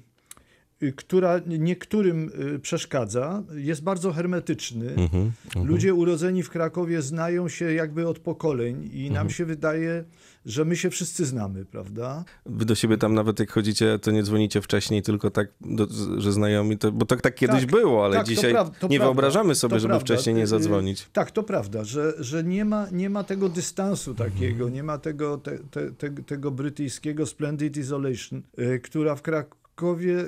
która 0.96 1.40
niektórym 1.46 2.30
y, 2.54 2.58
przeszkadza. 2.58 3.42
Jest 3.54 3.82
bardzo 3.82 4.12
hermetyczny. 4.12 4.94
Mhm. 4.94 5.32
Ludzie 5.64 5.94
urodzeni 5.94 6.42
w 6.42 6.50
Krakowie 6.50 7.02
znają 7.02 7.48
się 7.48 7.72
jakby 7.72 8.08
od 8.08 8.18
pokoleń 8.18 8.90
i 8.92 9.10
nam 9.10 9.30
się 9.30 9.44
wydaje, 9.44 10.04
że 10.46 10.64
my 10.64 10.76
się 10.76 10.90
wszyscy 10.90 11.24
znamy, 11.26 11.64
prawda? 11.64 12.24
Wy 12.46 12.64
do 12.64 12.74
siebie 12.74 12.96
tam 12.98 13.14
nawet 13.14 13.40
jak 13.40 13.50
chodzicie, 13.52 13.98
to 13.98 14.10
nie 14.10 14.22
dzwonicie 14.22 14.60
wcześniej, 14.62 15.02
tylko 15.02 15.30
tak, 15.30 15.48
do, 15.60 15.86
że 16.18 16.32
znajomi, 16.32 16.78
to, 16.78 16.92
bo 16.92 17.06
tak, 17.06 17.20
tak 17.20 17.34
kiedyś 17.34 17.60
Tak, 17.60 17.70
było, 17.70 18.04
ale 18.04 18.16
tak, 18.16 18.24
to 18.24 18.30
dzisiaj 18.30 18.52
praw- 18.52 18.70
to 18.78 18.88
nie 18.88 18.98
prawda, 18.98 19.04
wyobrażamy 19.04 19.54
sobie, 19.54 19.74
to 19.74 19.80
żeby 19.80 19.88
prawda. 19.90 20.04
wcześniej 20.04 20.34
nie 20.36 20.42
Y, 20.42 20.46
zadzwonić. 20.46 21.08
Tak, 21.12 21.30
to 21.30 21.42
prawda, 21.42 21.84
że, 21.84 22.12
że 22.18 22.44
nie, 22.44 22.64
ma, 22.64 22.86
nie 22.92 23.10
ma 23.10 23.24
tego 23.24 23.48
dystansu 23.48 24.14
takiego, 24.14 24.68
nie 24.68 24.82
ma 24.82 24.98
tego, 24.98 25.38
te, 25.38 25.58
te, 25.58 25.90
te, 25.92 26.10
tego 26.10 26.50
brytyjskiego 26.50 27.26
splendid 27.26 27.76
isolation, 27.76 28.42
y, 28.58 28.80
która 28.80 29.14
w 29.14 29.22
Krakowie, 29.22 29.59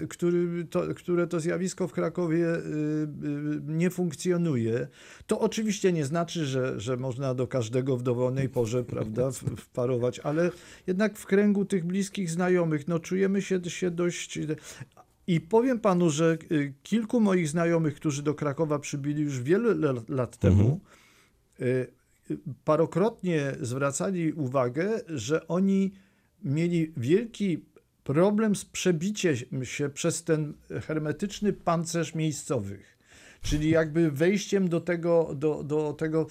który 0.08 0.64
to, 0.64 0.82
które 0.94 1.26
to 1.26 1.40
zjawisko 1.40 1.88
w 1.88 1.92
Krakowie 1.92 2.46
y, 2.46 2.58
y, 2.58 3.60
nie 3.66 3.90
funkcjonuje. 3.90 4.88
To 5.26 5.40
oczywiście 5.40 5.92
nie 5.92 6.04
znaczy, 6.04 6.46
że, 6.46 6.80
że 6.80 6.96
można 6.96 7.34
do 7.34 7.46
każdego 7.46 7.96
w 7.96 8.02
dowolnej 8.02 8.48
porze 8.48 8.84
prawda, 8.84 9.30
wparować, 9.56 10.18
ale 10.18 10.50
jednak 10.86 11.18
w 11.18 11.26
kręgu 11.26 11.64
tych 11.64 11.84
bliskich 11.84 12.30
znajomych 12.30 12.88
no, 12.88 12.98
czujemy 12.98 13.42
się, 13.42 13.60
się 13.68 13.90
dość... 13.90 14.38
I 15.26 15.40
powiem 15.40 15.80
panu, 15.80 16.10
że 16.10 16.38
y, 16.52 16.74
kilku 16.82 17.20
moich 17.20 17.48
znajomych, 17.48 17.94
którzy 17.94 18.22
do 18.22 18.34
Krakowa 18.34 18.78
przybyli 18.78 19.22
już 19.22 19.40
wiele 19.40 19.74
le- 19.74 20.02
lat 20.08 20.36
temu, 20.36 20.80
y, 21.60 21.86
parokrotnie 22.64 23.52
zwracali 23.60 24.32
uwagę, 24.32 25.00
że 25.08 25.48
oni 25.48 25.92
mieli 26.44 26.92
wielki 26.96 27.64
problem 28.04 28.56
z 28.56 28.64
przebiciem 28.64 29.64
się 29.64 29.88
przez 29.88 30.24
ten 30.24 30.54
hermetyczny 30.86 31.52
pancerz 31.52 32.14
miejscowych. 32.14 32.98
Czyli 33.42 33.70
jakby 33.70 34.10
wejściem 34.10 34.68
do 34.68 34.80
tego, 34.80 35.30
do, 35.34 35.62
do 35.62 35.92
tego. 35.92 36.26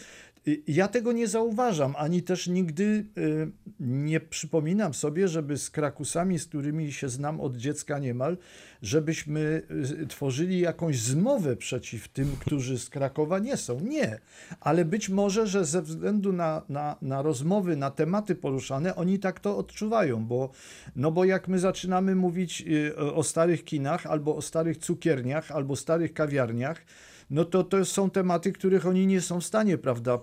Y, 0.47 0.63
Ja 0.67 0.87
tego 0.87 1.11
nie 1.11 1.27
zauważam, 1.27 1.93
ani 1.97 2.23
też 2.23 2.47
nigdy 2.47 3.05
y, 3.17 3.51
nie 3.79 4.19
przypominam 4.19 4.93
sobie, 4.93 5.27
żeby 5.27 5.57
z 5.57 5.69
Krakusami, 5.69 6.39
z 6.39 6.45
którymi 6.45 6.91
się 6.91 7.09
znam 7.09 7.41
od 7.41 7.57
dziecka 7.57 7.99
niemal, 7.99 8.37
żebyśmy 8.81 9.61
y, 10.01 10.07
tworzyli 10.07 10.59
jakąś 10.59 10.99
zmowę 10.99 11.55
przeciw 11.55 12.07
tym, 12.07 12.35
którzy 12.45 12.79
z 12.79 12.89
Krakowa 12.89 13.39
nie 13.39 13.57
są. 13.57 13.79
Nie. 13.79 14.19
Ale 14.59 14.85
być 14.85 15.09
może, 15.09 15.47
że 15.47 15.65
ze 15.65 15.81
względu 15.81 16.33
na, 16.33 16.61
na, 16.69 16.95
na 17.01 17.21
rozmowy, 17.21 17.75
na 17.75 17.91
tematy 17.91 18.35
poruszane, 18.35 18.95
oni 18.95 19.19
tak 19.19 19.39
to 19.39 19.57
odczuwają, 19.57 20.25
bo, 20.25 20.49
no 20.95 21.11
bo 21.11 21.25
jak 21.25 21.47
my 21.47 21.59
zaczynamy 21.59 22.15
mówić 22.15 22.65
o 23.13 23.23
starych 23.23 23.63
kinach, 23.63 24.05
albo 24.05 24.35
o 24.35 24.41
starych 24.41 24.77
cukierniach, 24.77 25.51
albo 25.51 25.75
starych 25.75 26.13
kawiarniach, 26.13 26.85
no 27.31 27.45
to 27.45 27.63
to 27.63 27.85
są 27.85 28.09
tematy, 28.09 28.51
których 28.51 28.87
oni 28.87 29.07
nie 29.07 29.21
są 29.21 29.41
w 29.41 29.45
stanie, 29.45 29.77
prawda, 29.77 30.13
e, 30.13 30.19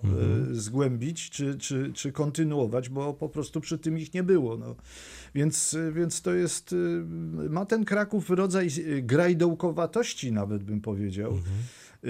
zgłębić 0.55 1.31
czy, 1.31 1.59
czy, 1.59 1.93
czy 1.95 2.12
kontynuować, 2.12 2.88
bo 2.88 3.15
po 3.15 3.29
prostu 3.29 3.61
przy 3.61 3.79
tym 3.79 3.99
ich 3.99 4.15
nie 4.15 4.23
było. 4.23 4.57
No. 4.57 4.77
Więc, 5.35 5.77
więc 5.93 6.23
to 6.23 6.35
jest, 6.35 6.73
e, 6.73 6.77
ma 7.50 7.67
ten 7.67 7.85
Kraków 7.85 8.31
rodzaj 8.31 8.67
e, 8.67 9.03
grajdołkowatości 9.03 10.33
nawet 10.33 10.65
bym 10.65 10.81
powiedział. 10.81 11.33
E, 12.05 12.09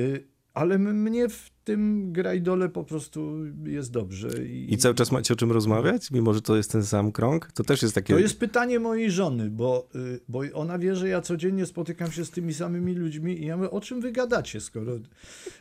Ale 0.55 0.79
mnie 0.79 1.29
w 1.29 1.51
tym 1.69 2.13
grajdole 2.13 2.69
po 2.69 2.85
prostu 2.85 3.37
jest 3.65 3.93
dobrze. 3.93 4.47
I, 4.47 4.75
I 4.75 4.79
cały 4.79 4.95
czas 4.95 5.13
macie 5.13 5.35
o 5.35 5.37
czym 5.37 5.53
rozmawiać, 5.53 6.11
mimo 6.11 6.35
że 6.35 6.43
to 6.43 6.57
jest 6.57 6.73
ten 6.73 6.85
sam 6.85 7.13
krąg? 7.13 7.53
To 7.53 7.65
też 7.65 7.83
jest 7.83 7.95
takie... 7.95 8.15
To 8.15 8.21
jest 8.21 8.41
pytanie 8.41 8.81
mojej 8.81 9.11
żony, 9.11 9.51
bo, 9.51 9.89
y, 9.95 10.21
bo 10.29 10.41
ona 10.55 10.79
wie, 10.79 10.97
że 10.97 11.09
ja 11.09 11.21
codziennie 11.21 11.67
spotykam 11.67 12.13
się 12.13 12.25
z 12.25 12.31
tymi 12.31 12.55
samymi 12.55 12.95
ludźmi 12.95 13.43
i 13.43 13.47
ja 13.47 13.57
mówię, 13.57 13.71
o 13.71 13.81
czym 13.81 14.01
wy 14.01 14.13
gadacie, 14.13 14.61
skoro... 14.61 14.93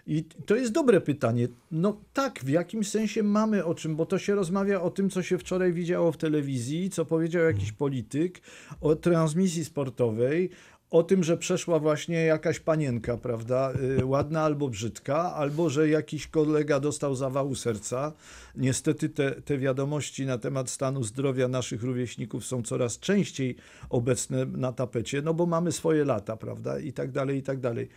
I 0.07 0.23
to 0.45 0.55
jest 0.55 0.71
dobre 0.71 1.01
pytanie. 1.01 1.47
No 1.71 2.01
tak, 2.13 2.39
w 2.39 2.49
jakimś 2.49 2.89
sensie 2.89 3.23
mamy 3.23 3.65
o 3.65 3.75
czym, 3.75 3.95
bo 3.95 4.05
to 4.05 4.19
się 4.19 4.35
rozmawia 4.35 4.81
o 4.81 4.89
tym, 4.89 5.09
co 5.09 5.23
się 5.23 5.37
wczoraj 5.37 5.73
widziało 5.73 6.11
w 6.11 6.17
telewizji, 6.17 6.89
co 6.89 7.05
powiedział 7.05 7.43
jakiś 7.43 7.71
polityk, 7.71 8.41
o 8.81 8.95
transmisji 8.95 9.65
sportowej, 9.65 10.49
o 10.89 11.03
tym, 11.03 11.23
że 11.23 11.37
przeszła 11.37 11.79
właśnie 11.79 12.15
jakaś 12.15 12.59
panienka, 12.59 13.17
prawda, 13.17 13.73
y, 13.99 14.05
ładna 14.05 14.41
albo 14.41 14.69
brzydka, 14.69 15.33
albo 15.33 15.69
że 15.69 15.89
jakiś 15.89 16.27
kolega 16.27 16.79
dostał 16.79 17.15
zawału 17.15 17.55
serca. 17.55 18.13
Niestety 18.55 19.09
te, 19.09 19.31
te 19.31 19.57
wiadomości 19.57 20.25
na 20.25 20.37
temat 20.37 20.69
stanu 20.69 21.03
zdrowia 21.03 21.47
naszych 21.47 21.83
rówieśników 21.83 22.45
są 22.45 22.63
coraz 22.63 22.99
częściej 22.99 23.55
obecne 23.89 24.45
na 24.45 24.71
tapecie, 24.71 25.21
no 25.21 25.33
bo 25.33 25.45
mamy 25.45 25.71
swoje 25.71 26.05
lata, 26.05 26.37
prawda, 26.37 26.79
i 26.79 26.93
tak 26.93 27.11
dalej, 27.11 27.37
i 27.37 27.43
tak 27.43 27.59
dalej. 27.59 27.89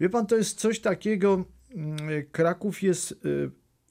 Wie 0.00 0.08
pan, 0.08 0.26
to 0.26 0.36
jest 0.36 0.60
coś 0.60 0.80
takiego, 0.80 1.44
mm, 1.74 1.98
Kraków 2.32 2.82
jest... 2.82 3.26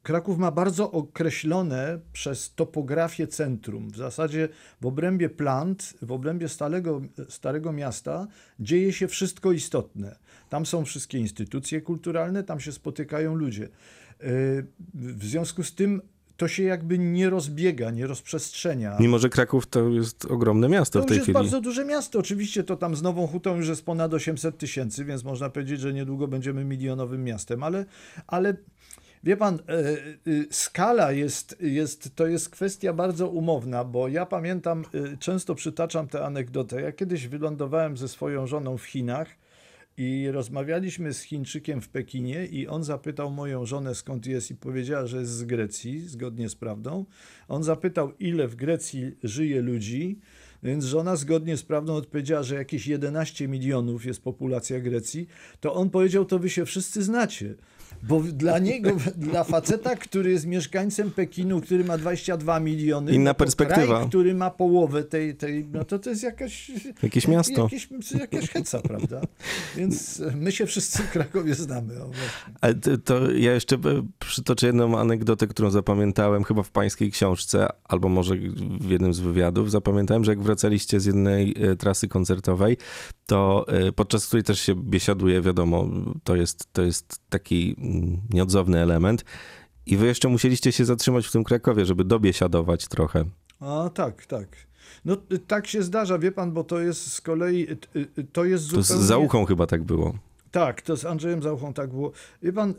y, 0.01 0.03
Kraków 0.03 0.37
ma 0.37 0.51
bardzo 0.51 0.91
określone 0.91 1.99
przez 2.13 2.53
topografię 2.55 3.27
centrum. 3.27 3.89
W 3.89 3.97
zasadzie 3.97 4.49
w 4.81 4.85
obrębie 4.85 5.29
plant, 5.29 5.93
w 6.01 6.11
obrębie 6.11 6.49
starego, 6.49 7.01
starego 7.29 7.73
miasta 7.73 8.27
dzieje 8.59 8.93
się 8.93 9.07
wszystko 9.07 9.51
istotne. 9.51 10.15
Tam 10.49 10.65
są 10.65 10.85
wszystkie 10.85 11.17
instytucje 11.17 11.81
kulturalne, 11.81 12.43
tam 12.43 12.59
się 12.59 12.71
spotykają 12.71 13.35
ludzie. 13.35 13.69
W 14.93 15.25
związku 15.25 15.63
z 15.63 15.75
tym 15.75 16.01
to 16.41 16.47
się 16.47 16.63
jakby 16.63 16.97
nie 16.97 17.29
rozbiega, 17.29 17.91
nie 17.91 18.07
rozprzestrzenia. 18.07 18.97
Mimo, 18.99 19.19
że 19.19 19.29
Kraków 19.29 19.67
to 19.67 19.89
jest 19.89 20.25
ogromne 20.25 20.69
miasto 20.69 20.99
to 20.99 21.05
w 21.05 21.07
tej 21.07 21.17
chwili. 21.17 21.29
jest 21.29 21.43
bardzo 21.43 21.61
duże 21.61 21.85
miasto. 21.85 22.19
Oczywiście 22.19 22.63
to 22.63 22.75
tam 22.75 22.95
z 22.95 23.01
Nową 23.01 23.27
Hutą 23.27 23.55
już 23.55 23.67
jest 23.67 23.85
ponad 23.85 24.13
800 24.13 24.57
tysięcy, 24.57 25.05
więc 25.05 25.23
można 25.23 25.49
powiedzieć, 25.49 25.79
że 25.79 25.93
niedługo 25.93 26.27
będziemy 26.27 26.65
milionowym 26.65 27.23
miastem, 27.23 27.63
ale, 27.63 27.85
ale 28.27 28.53
wie 29.23 29.37
pan, 29.37 29.55
e, 29.55 29.79
e, 29.79 29.93
skala 30.49 31.11
jest, 31.11 31.57
jest, 31.61 32.15
to 32.15 32.27
jest 32.27 32.49
kwestia 32.49 32.93
bardzo 32.93 33.29
umowna, 33.29 33.83
bo 33.83 34.07
ja 34.07 34.25
pamiętam, 34.25 34.85
e, 34.93 35.17
często 35.17 35.55
przytaczam 35.55 36.07
tę 36.07 36.25
anegdotę. 36.25 36.81
Ja 36.81 36.91
kiedyś 36.91 37.27
wylądowałem 37.27 37.97
ze 37.97 38.07
swoją 38.07 38.47
żoną 38.47 38.77
w 38.77 38.83
Chinach 38.83 39.27
i 39.97 40.31
rozmawialiśmy 40.31 41.13
z 41.13 41.21
Chińczykiem 41.21 41.81
w 41.81 41.89
Pekinie 41.89 42.45
i 42.45 42.67
on 42.67 42.83
zapytał 42.83 43.31
moją 43.31 43.65
żonę 43.65 43.95
skąd 43.95 44.25
jest 44.25 44.51
i 44.51 44.55
powiedziała, 44.55 45.07
że 45.07 45.17
jest 45.17 45.31
z 45.31 45.43
Grecji, 45.43 45.99
zgodnie 45.99 46.49
z 46.49 46.55
prawdą. 46.55 47.05
On 47.47 47.63
zapytał 47.63 48.11
ile 48.19 48.47
w 48.47 48.55
Grecji 48.55 49.11
żyje 49.23 49.61
ludzi, 49.61 50.19
więc 50.63 50.85
żona 50.85 51.15
zgodnie 51.15 51.57
z 51.57 51.63
prawdą 51.63 51.95
odpowiedziała, 51.95 52.43
że 52.43 52.55
jakieś 52.55 52.87
11 52.87 53.47
milionów 53.47 54.05
jest 54.05 54.23
populacja 54.23 54.79
Grecji. 54.79 55.27
To 55.59 55.73
on 55.73 55.89
powiedział, 55.89 56.25
to 56.25 56.39
wy 56.39 56.49
się 56.49 56.65
wszyscy 56.65 57.03
znacie. 57.03 57.55
Bo 58.03 58.21
dla 58.21 58.59
niego, 58.59 58.89
dla 59.17 59.43
faceta, 59.43 59.95
który 59.95 60.31
jest 60.31 60.45
mieszkańcem 60.45 61.11
Pekinu, 61.11 61.61
który 61.61 61.83
ma 61.83 61.97
22 61.97 62.59
miliony, 62.59 63.11
Inna 63.11 63.31
no 63.31 63.35
perspektywa. 63.35 63.85
Kraj, 63.85 64.07
który 64.07 64.33
ma 64.33 64.49
połowę 64.49 65.03
tej, 65.03 65.35
tej 65.35 65.65
no 65.73 65.85
to 65.85 65.99
to 65.99 66.09
jest 66.09 66.23
jakaś... 66.23 66.71
Jakieś 67.03 67.27
miasto. 67.27 67.63
Jakieś, 67.63 67.89
jakaś 68.19 68.49
heca, 68.49 68.81
prawda? 68.81 69.21
Więc 69.77 70.21
my 70.35 70.51
się 70.51 70.65
wszyscy 70.65 71.03
w 71.03 71.09
Krakowie 71.11 71.55
znamy. 71.55 71.93
Ale 72.61 72.75
to, 72.75 73.31
ja 73.31 73.53
jeszcze 73.53 73.75
e, 73.75 73.79
przytoczę 74.19 74.67
jedną 74.67 74.99
anegdotę, 74.99 75.47
którą 75.47 75.71
zapamiętałem 75.71 76.43
chyba 76.43 76.63
w 76.63 76.71
pańskiej 76.71 77.11
książce, 77.11 77.67
albo 77.83 78.09
może 78.09 78.35
w 78.79 78.89
jednym 78.89 79.13
z 79.13 79.19
wywiadów. 79.19 79.71
Zapamiętałem, 79.71 80.23
że 80.23 80.31
jak 80.31 80.41
wracaliście 80.41 80.99
z 80.99 81.05
jednej 81.05 81.55
e, 81.59 81.75
trasy 81.75 82.07
koncertowej, 82.07 82.77
to 83.25 83.65
e, 83.67 83.91
podczas 83.91 84.27
której 84.27 84.43
też 84.43 84.59
się 84.59 84.75
biesiaduje, 84.75 85.41
wiadomo, 85.41 85.89
to 86.23 86.35
jest, 86.35 86.73
to 86.73 86.81
jest 86.81 87.19
taki 87.29 87.75
nieodzowny 88.29 88.79
element. 88.79 89.25
I 89.85 89.97
wy 89.97 90.05
jeszcze 90.05 90.29
musieliście 90.29 90.71
się 90.71 90.85
zatrzymać 90.85 91.27
w 91.27 91.31
tym 91.31 91.43
Krakowie, 91.43 91.85
żeby 91.85 92.03
dobiesiadować 92.03 92.87
trochę. 92.87 93.25
A 93.59 93.89
tak, 93.93 94.25
tak. 94.25 94.47
No 95.05 95.17
tak 95.47 95.67
się 95.67 95.83
zdarza, 95.83 96.19
wie 96.19 96.31
pan, 96.31 96.51
bo 96.51 96.63
to 96.63 96.79
jest 96.79 97.13
z 97.13 97.21
kolei, 97.21 97.67
to 98.33 98.45
jest 98.45 98.63
zupełnie... 98.63 98.87
To 98.87 98.97
z 98.97 99.01
Zauchą 99.01 99.45
chyba 99.45 99.67
tak 99.67 99.83
było. 99.83 100.13
Tak, 100.51 100.81
to 100.81 100.97
z 100.97 101.05
Andrzejem 101.05 101.43
Zauchą 101.43 101.73
tak 101.73 101.89
było. 101.89 102.11
Wie 102.43 102.53
pan, 102.53 102.73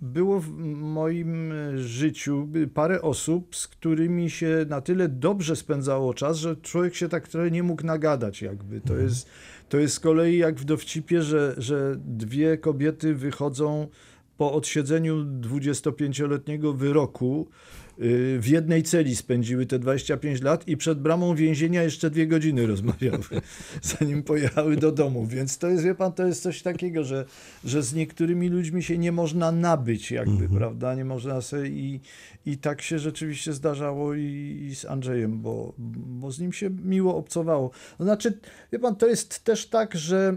było 0.00 0.40
w 0.40 0.50
moim 0.76 1.52
życiu 1.76 2.48
parę 2.74 3.02
osób, 3.02 3.56
z 3.56 3.68
którymi 3.68 4.30
się 4.30 4.66
na 4.68 4.80
tyle 4.80 5.08
dobrze 5.08 5.56
spędzało 5.56 6.14
czas, 6.14 6.36
że 6.36 6.56
człowiek 6.56 6.94
się 6.94 7.08
tak 7.08 7.28
trochę 7.28 7.50
nie 7.50 7.62
mógł 7.62 7.86
nagadać 7.86 8.42
jakby. 8.42 8.80
To 8.80 8.96
jest, 8.96 9.28
to 9.68 9.78
jest 9.78 9.94
z 9.94 10.00
kolei 10.00 10.38
jak 10.38 10.60
w 10.60 10.64
dowcipie, 10.64 11.22
że, 11.22 11.54
że 11.58 11.96
dwie 11.98 12.58
kobiety 12.58 13.14
wychodzą 13.14 13.88
po 14.38 14.52
odsiedzeniu 14.52 15.24
25-letniego 15.40 16.72
wyroku 16.72 17.48
w 18.38 18.44
jednej 18.46 18.82
celi 18.82 19.16
spędziły 19.16 19.66
te 19.66 19.78
25 19.78 20.42
lat 20.42 20.68
i 20.68 20.76
przed 20.76 21.00
bramą 21.00 21.34
więzienia 21.34 21.82
jeszcze 21.82 22.10
dwie 22.10 22.26
godziny 22.26 22.66
rozmawiały, 22.72 23.22
zanim 23.82 24.22
pojechały 24.22 24.76
do 24.76 24.92
domu. 24.92 25.26
Więc 25.26 25.58
to 25.58 25.68
jest, 25.68 25.84
wie 25.84 25.94
pan, 25.94 26.12
to 26.12 26.26
jest 26.26 26.42
coś 26.42 26.62
takiego, 26.62 27.04
że, 27.04 27.24
że 27.64 27.82
z 27.82 27.94
niektórymi 27.94 28.48
ludźmi 28.48 28.82
się 28.82 28.98
nie 28.98 29.12
można 29.12 29.52
nabyć 29.52 30.10
jakby, 30.10 30.32
mhm. 30.32 30.50
prawda? 30.50 30.94
Nie 30.94 31.04
można 31.04 31.40
sobie 31.40 31.68
i, 31.68 32.00
i 32.46 32.58
tak 32.58 32.82
się 32.82 32.98
rzeczywiście 32.98 33.52
zdarzało 33.52 34.14
i, 34.14 34.58
i, 34.70 34.74
z 34.74 34.84
Andrzejem, 34.84 35.40
bo, 35.40 35.72
bo 35.78 36.30
z 36.30 36.40
nim 36.40 36.52
się 36.52 36.70
miło 36.84 37.16
obcowało. 37.16 37.70
Znaczy, 38.00 38.38
wie 38.72 38.78
pan, 38.78 38.96
to 38.96 39.06
jest 39.06 39.44
też 39.44 39.66
tak, 39.66 39.94
że 39.94 40.36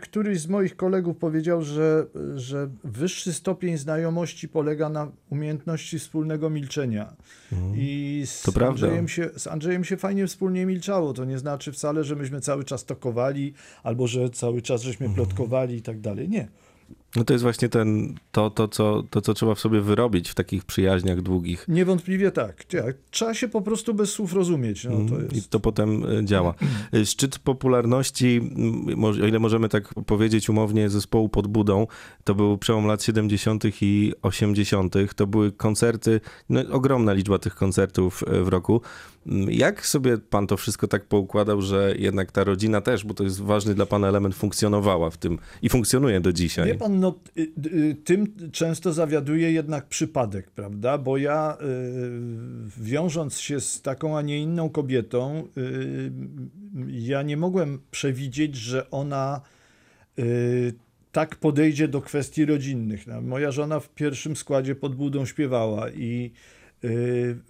któryś 0.00 0.40
z 0.40 0.46
moich 0.46 0.76
kolegów 0.76 1.16
powiedział, 1.16 1.62
że, 1.62 2.06
że 2.34 2.70
wyższy 2.84 3.32
stopień 3.32 3.78
znajomości 3.78 4.48
polega 4.48 4.88
na 4.88 5.12
umiejętności 5.30 5.98
wspólnego 6.24 6.50
milczenia. 6.50 7.16
Mhm. 7.52 7.74
I 7.76 8.22
z 8.26 8.42
to 8.42 8.66
Andrzejem, 8.68 9.08
się, 9.08 9.30
z 9.36 9.46
Andrzejem 9.46 9.84
się 9.84 9.96
fajnie 9.96 10.26
wspólnie 10.26 10.66
milczało. 10.66 11.12
To 11.12 11.24
nie 11.24 11.38
znaczy 11.38 11.72
wcale, 11.72 12.04
że 12.04 12.16
myśmy 12.16 12.40
cały 12.40 12.64
czas 12.64 12.84
tokowali, 12.84 13.54
albo 13.82 14.06
że 14.06 14.30
cały 14.30 14.62
czas 14.62 14.82
żeśmy 14.82 15.06
Mhm. 15.06 15.26
plotkowali 15.26 15.76
i 15.76 15.82
tak 15.82 16.00
dalej. 16.00 16.28
Nie. 16.28 16.48
No 17.16 17.24
to 17.24 17.32
jest 17.32 17.42
właśnie 17.42 17.68
ten, 17.68 18.14
to, 18.32 18.50
to, 18.50 18.68
co, 18.68 19.02
to, 19.10 19.20
co 19.20 19.34
trzeba 19.34 19.54
w 19.54 19.60
sobie 19.60 19.80
wyrobić 19.80 20.30
w 20.30 20.34
takich 20.34 20.64
przyjaźniach 20.64 21.22
długich. 21.22 21.64
Niewątpliwie 21.68 22.30
tak. 22.30 22.64
Trzeba 23.10 23.34
się 23.34 23.48
po 23.48 23.62
prostu 23.62 23.94
bez 23.94 24.10
słów 24.10 24.32
rozumieć. 24.32 24.84
No, 24.84 24.90
to 25.08 25.22
jest... 25.22 25.36
I 25.36 25.42
to 25.42 25.60
potem 25.60 26.04
e, 26.04 26.24
działa. 26.24 26.54
Szczyt 27.04 27.38
popularności, 27.38 28.40
o 29.22 29.26
ile 29.26 29.38
możemy 29.38 29.68
tak 29.68 29.94
powiedzieć 30.06 30.48
umownie, 30.48 30.90
zespołu 30.90 31.28
pod 31.28 31.46
budą, 31.46 31.86
to 32.24 32.34
był 32.34 32.58
przełom 32.58 32.86
lat 32.86 33.02
70. 33.02 33.64
i 33.80 34.12
80. 34.22 34.94
To 35.16 35.26
były 35.26 35.52
koncerty, 35.52 36.20
no, 36.48 36.60
ogromna 36.70 37.12
liczba 37.12 37.38
tych 37.38 37.54
koncertów 37.54 38.24
w 38.42 38.48
roku. 38.48 38.80
Jak 39.48 39.86
sobie 39.86 40.18
pan 40.18 40.46
to 40.46 40.56
wszystko 40.56 40.88
tak 40.88 41.04
poukładał, 41.04 41.62
że 41.62 41.94
jednak 41.98 42.32
ta 42.32 42.44
rodzina 42.44 42.80
też, 42.80 43.04
bo 43.04 43.14
to 43.14 43.24
jest 43.24 43.40
ważny 43.40 43.74
dla 43.74 43.86
pana 43.86 44.08
element, 44.08 44.34
funkcjonowała 44.34 45.10
w 45.10 45.16
tym 45.16 45.38
i 45.62 45.68
funkcjonuje 45.68 46.20
do 46.20 46.32
dzisiaj? 46.32 46.66
Wie 46.66 46.74
pan, 46.74 47.00
no, 47.04 47.20
tym 48.04 48.50
często 48.52 48.92
zawiaduje 48.92 49.52
jednak 49.52 49.86
przypadek, 49.86 50.50
prawda? 50.50 50.98
Bo 50.98 51.16
ja 51.16 51.58
wiążąc 52.78 53.38
się 53.38 53.60
z 53.60 53.82
taką, 53.82 54.18
a 54.18 54.22
nie 54.22 54.38
inną 54.38 54.70
kobietą, 54.70 55.48
ja 56.88 57.22
nie 57.22 57.36
mogłem 57.36 57.78
przewidzieć, 57.90 58.56
że 58.56 58.90
ona 58.90 59.40
tak 61.12 61.36
podejdzie 61.36 61.88
do 61.88 62.00
kwestii 62.00 62.44
rodzinnych. 62.44 63.06
No, 63.06 63.20
moja 63.20 63.50
żona 63.50 63.80
w 63.80 63.88
pierwszym 63.88 64.36
składzie 64.36 64.74
pod 64.74 64.94
budą 64.94 65.26
śpiewała 65.26 65.90
i 65.90 66.30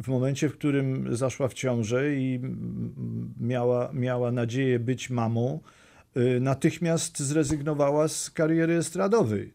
w 0.02 0.08
momencie, 0.08 0.48
w 0.48 0.52
którym 0.52 1.16
zaszła 1.16 1.48
w 1.48 1.54
ciążę 1.54 2.16
i 2.16 2.40
miała, 3.40 3.90
miała 3.92 4.32
nadzieję 4.32 4.78
być 4.78 5.10
mamą, 5.10 5.60
natychmiast 6.40 7.18
zrezygnowała 7.18 8.08
z 8.08 8.30
kariery 8.30 8.74
estradowej. 8.74 9.54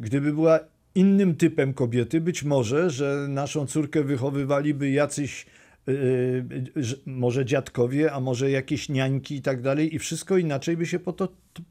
Gdyby 0.00 0.32
była 0.32 0.60
innym 0.94 1.36
typem 1.36 1.74
kobiety, 1.74 2.20
być 2.20 2.42
może, 2.42 2.90
że 2.90 3.26
naszą 3.28 3.66
córkę 3.66 4.02
wychowywaliby 4.02 4.90
jacyś 4.90 5.46
może 7.06 7.44
dziadkowie, 7.44 8.12
a 8.12 8.20
może 8.20 8.50
jakieś 8.50 8.88
niańki 8.88 9.36
i 9.36 9.42
tak 9.42 9.62
dalej 9.62 9.94
i 9.94 9.98
wszystko 9.98 10.36
inaczej 10.36 10.76
by 10.76 10.86
się 10.86 10.98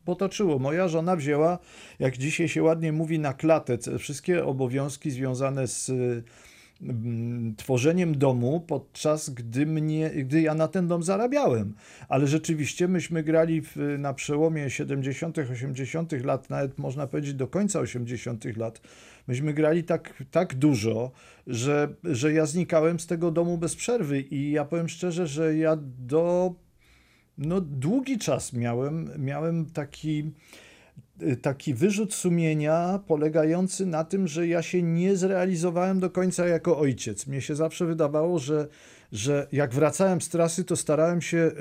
potoczyło. 0.06 0.60
Moja 0.60 0.88
żona 0.88 1.16
wzięła, 1.16 1.60
jak 2.00 2.18
dzisiaj 2.18 2.48
się 2.48 2.64
ładnie 2.64 2.92
mówi, 2.92 3.20
na 3.20 3.34
klatę 3.34 3.78
wszystkie 4.00 4.46
obowiązki 4.46 5.12
związane 5.12 5.68
z 5.68 5.92
tworzeniem 7.58 8.18
domu, 8.18 8.60
podczas 8.68 9.30
gdy, 9.30 9.66
mnie, 9.66 10.10
gdy 10.10 10.42
ja 10.42 10.54
na 10.54 10.68
ten 10.68 10.88
dom 10.88 11.04
zarabiałem. 11.04 11.74
Ale 12.10 12.28
rzeczywiście 12.28 12.88
myśmy 12.88 13.24
grali 13.24 13.62
w, 13.62 13.76
na 14.00 14.14
przełomie 14.14 14.70
70., 14.70 15.38
80. 15.38 16.12
lat, 16.12 16.50
nawet 16.50 16.78
można 16.78 17.08
powiedzieć 17.08 17.34
do 17.34 17.48
końca 17.48 17.80
80. 17.80 18.58
lat. 18.58 18.82
Myśmy 19.28 19.54
grali 19.54 19.84
tak, 19.84 20.24
tak 20.32 20.56
dużo, 20.56 21.12
że, 21.48 21.94
że 22.04 22.34
ja 22.34 22.46
znikałem 22.46 23.00
z 23.00 23.08
tego 23.08 23.32
domu 23.32 23.58
bez 23.58 23.76
przerwy. 23.76 24.22
I 24.22 24.52
ja 24.52 24.66
powiem 24.66 24.90
szczerze, 24.90 25.28
że 25.28 25.58
ja 25.58 25.78
do. 26.00 26.54
No, 27.38 27.62
długi 27.62 28.18
czas 28.18 28.54
miałem, 28.54 29.10
miałem 29.18 29.66
taki 29.66 30.32
taki 31.42 31.74
wyrzut 31.74 32.14
sumienia 32.14 33.00
polegający 33.08 33.86
na 33.86 34.04
tym, 34.04 34.28
że 34.28 34.48
ja 34.48 34.62
się 34.62 34.82
nie 34.84 35.16
zrealizowałem 35.16 36.00
do 36.00 36.10
końca 36.10 36.48
jako 36.48 36.78
ojciec. 36.78 37.28
Mnie 37.28 37.42
się 37.42 37.56
zawsze 37.56 37.86
wydawało, 37.86 38.40
że, 38.40 38.68
że 39.12 39.48
jak 39.52 39.74
wracałem 39.74 40.22
z 40.22 40.30
trasy, 40.30 40.64
to 40.64 40.76
starałem 40.76 41.22
się 41.22 41.52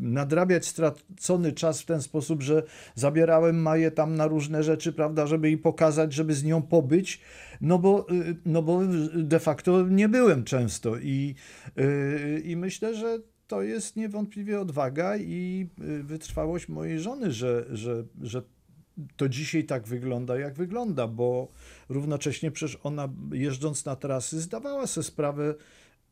nadrabiać 0.00 0.66
stracony 0.66 1.52
czas 1.52 1.82
w 1.82 1.86
ten 1.86 2.02
sposób, 2.02 2.42
że 2.42 2.62
zabierałem 2.94 3.62
Maję 3.62 3.90
tam 3.90 4.14
na 4.14 4.26
różne 4.26 4.62
rzeczy, 4.62 4.92
prawda, 4.92 5.26
żeby 5.26 5.48
jej 5.48 5.58
pokazać, 5.58 6.12
żeby 6.12 6.34
z 6.34 6.44
nią 6.44 6.62
pobyć, 6.62 7.20
no 7.60 7.78
bo, 7.78 8.06
no 8.46 8.62
bo 8.62 8.80
de 9.14 9.40
facto 9.40 9.82
nie 9.88 10.08
byłem 10.08 10.44
często 10.44 10.96
i, 10.98 11.34
i 12.44 12.56
myślę, 12.56 12.94
że 12.94 13.18
to 13.46 13.62
jest 13.62 13.96
niewątpliwie 13.96 14.60
odwaga 14.60 15.16
i 15.16 15.68
wytrwałość 16.02 16.68
mojej 16.68 17.00
żony, 17.00 17.32
że, 17.32 17.66
że, 17.70 18.04
że 18.22 18.42
to 19.16 19.28
dzisiaj 19.28 19.64
tak 19.64 19.86
wygląda, 19.86 20.38
jak 20.38 20.54
wygląda, 20.54 21.08
bo 21.08 21.48
równocześnie 21.88 22.50
przecież 22.50 22.78
ona 22.82 23.08
jeżdżąc 23.32 23.84
na 23.84 23.96
trasy 23.96 24.40
zdawała 24.40 24.86
sobie 24.86 25.04
sprawę, 25.04 25.54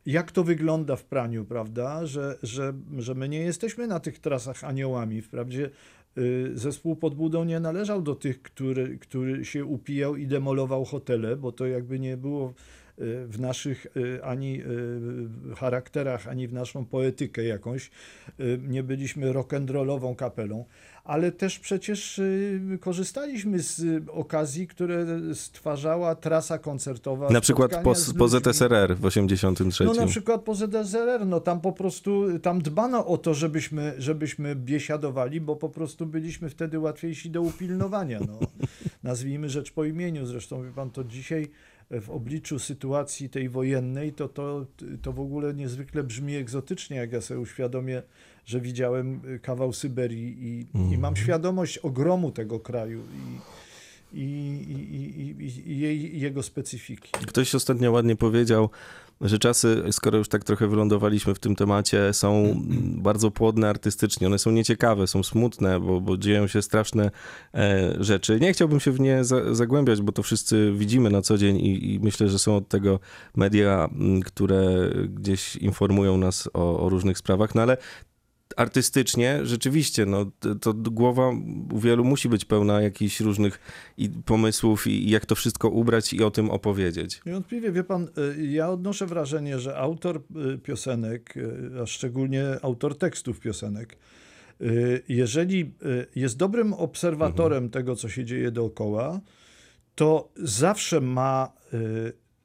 jak 0.06 0.32
to 0.32 0.44
wygląda 0.44 0.96
w 0.96 1.04
praniu, 1.04 1.44
prawda, 1.44 2.06
że, 2.06 2.38
że, 2.42 2.74
że 2.98 3.14
my 3.14 3.28
nie 3.28 3.40
jesteśmy 3.40 3.86
na 3.86 4.00
tych 4.00 4.18
trasach 4.18 4.64
aniołami, 4.64 5.22
wprawdzie 5.22 5.70
y, 6.18 6.50
zespół 6.54 6.96
pod 6.96 7.14
budą 7.14 7.44
nie 7.44 7.60
należał 7.60 8.02
do 8.02 8.14
tych, 8.14 8.42
który, 8.42 8.98
który 8.98 9.44
się 9.44 9.64
upijał 9.64 10.16
i 10.16 10.26
demolował 10.26 10.84
hotele, 10.84 11.36
bo 11.36 11.52
to 11.52 11.66
jakby 11.66 11.98
nie 11.98 12.16
było 12.16 12.54
w 12.98 13.40
naszych 13.40 13.87
y, 13.96 14.24
ani 14.24 14.62
y, 14.62 15.54
charakterach, 15.57 16.28
ani 16.28 16.48
w 16.48 16.52
naszą 16.52 16.85
poetykę 16.85 17.44
jakąś. 17.44 17.90
Y, 18.40 18.61
Nie 18.68 18.83
byliśmy 18.83 19.33
rock'n'rollową 19.33 20.16
kapelą, 20.16 20.64
ale 21.04 21.33
też 21.33 21.59
przecież 21.59 22.18
y, 22.18 22.78
korzystaliśmy 22.80 23.62
z 23.62 23.78
y, 23.78 24.02
okazji, 24.12 24.66
które 24.66 25.07
stwarzała 25.35 26.14
trasa 26.14 26.59
koncertowa. 26.59 27.30
Na 27.30 27.40
przykład 27.40 27.76
po, 27.83 27.94
po. 28.18 28.28
ZSRR 28.28 28.96
w 28.96 29.04
83. 29.04 29.85
No 29.85 29.94
na 29.94 30.07
przykład 30.07 30.42
po 30.42 30.54
ZSRR, 30.54 31.26
no 31.26 31.40
tam 31.40 31.61
po 31.61 31.72
prostu, 31.72 32.38
tam 32.38 32.62
dbano 32.62 33.07
o 33.07 33.18
to, 33.18 33.35
żebyśmy, 33.35 33.94
żebyśmy 33.98 34.57
biesiadowali, 34.57 35.40
bo 35.40 35.57
po 35.57 35.68
prostu 35.68 36.07
byliśmy 36.07 36.50
wtedy 36.50 36.78
łatwiejsi 36.78 37.30
do 37.30 37.42
upilnowania, 37.42 38.20
no. 38.20 38.38
Nazwijmy 39.02 39.48
rzecz 39.48 39.72
po 39.72 39.85
imieniu, 39.85 40.26
zresztą 40.26 40.62
wie 40.62 40.70
pan, 40.70 40.90
to 40.90 41.04
dzisiaj 41.04 41.50
w 41.90 42.10
obliczu 42.10 42.58
sytuacji 42.58 43.30
tej 43.30 43.48
wojennej, 43.48 44.12
to, 44.12 44.28
to, 44.28 44.66
to 45.02 45.12
w 45.12 45.20
ogóle 45.20 45.54
niezwykle 45.54 46.04
brzmi 46.04 46.36
egzotycznie, 46.36 46.96
jak 46.96 47.12
ja 47.12 47.20
sobie 47.20 47.40
uświadomię, 47.40 48.02
że 48.46 48.60
widziałem 48.60 49.20
kawał 49.42 49.72
Syberii 49.72 50.36
i, 50.48 50.66
i 50.94 50.98
mam 50.98 51.16
świadomość 51.16 51.78
ogromu 51.78 52.32
tego 52.32 52.60
kraju 52.60 53.02
i, 54.12 54.18
i, 54.18 54.22
i, 54.22 55.20
i, 55.20 55.44
i, 55.44 55.72
i 55.72 55.78
jej, 55.78 56.20
jego 56.20 56.42
specyfiki. 56.42 57.10
Ktoś 57.26 57.54
ostatnio 57.54 57.92
ładnie 57.92 58.16
powiedział, 58.16 58.70
że 59.24 59.38
czasy, 59.38 59.82
skoro 59.90 60.18
już 60.18 60.28
tak 60.28 60.44
trochę 60.44 60.68
wylądowaliśmy 60.68 61.34
w 61.34 61.38
tym 61.38 61.56
temacie, 61.56 62.12
są 62.12 62.54
bardzo 62.96 63.30
płodne 63.30 63.68
artystycznie. 63.68 64.26
One 64.26 64.38
są 64.38 64.50
nieciekawe, 64.50 65.06
są 65.06 65.22
smutne, 65.22 65.80
bo, 65.80 66.00
bo 66.00 66.16
dzieją 66.16 66.46
się 66.46 66.62
straszne 66.62 67.10
e, 67.54 67.94
rzeczy. 68.00 68.40
Nie 68.40 68.52
chciałbym 68.52 68.80
się 68.80 68.92
w 68.92 69.00
nie 69.00 69.24
za, 69.24 69.54
zagłębiać, 69.54 70.02
bo 70.02 70.12
to 70.12 70.22
wszyscy 70.22 70.72
widzimy 70.76 71.10
na 71.10 71.22
co 71.22 71.38
dzień 71.38 71.56
i, 71.56 71.94
i 71.94 72.00
myślę, 72.00 72.28
że 72.28 72.38
są 72.38 72.56
od 72.56 72.68
tego 72.68 73.00
media, 73.37 73.88
które 74.24 74.90
gdzieś 75.08 75.56
informują 75.56 76.16
nas 76.16 76.48
o, 76.54 76.80
o 76.80 76.88
różnych 76.88 77.18
sprawach, 77.18 77.54
no 77.54 77.62
ale 77.62 77.76
artystycznie 78.57 79.40
rzeczywiście, 79.42 80.07
no, 80.07 80.26
to, 80.61 80.74
głowa 80.74 81.30
u 81.72 81.78
wielu 81.78 82.04
musi 82.04 82.28
być 82.28 82.44
pełna 82.44 82.83
jakichś 82.83 83.20
różnych 83.20 83.61
i 83.98 84.11
pomysłów 84.11 84.87
i, 84.87 85.11
jak 85.11 85.26
to 85.26 85.35
wszystko 85.35 85.68
ubrać 85.68 86.12
i 86.12 86.24
o 86.24 86.30
tym 86.30 86.50
opowiedzieć. 86.50 87.20
Niewątpliwie, 87.26 87.72
wie 87.72 87.85
pan, 87.85 88.09
y, 88.38 88.46
ja 88.46 88.70
odnoszę 88.70 89.07
wrażenie, 89.07 89.59
że 89.59 89.76
autor 89.76 90.22
y, 90.54 90.59
piosenek, 90.59 91.37
y, 91.37 91.80
a 91.83 91.87
szczególnie 91.87 92.44
autor 92.62 92.98
tekstów 92.98 93.40
piosenek, 93.40 93.96
jeżeli 95.09 95.74
jest 96.16 96.37
dobrym 96.37 96.72
obserwatorem 96.72 97.70
tego, 97.70 97.96
co 97.96 98.09
się 98.09 98.24
dzieje 98.24 98.50
dookoła, 98.50 99.20
to 99.94 100.33
zawsze 100.37 101.00
ma 101.00 101.52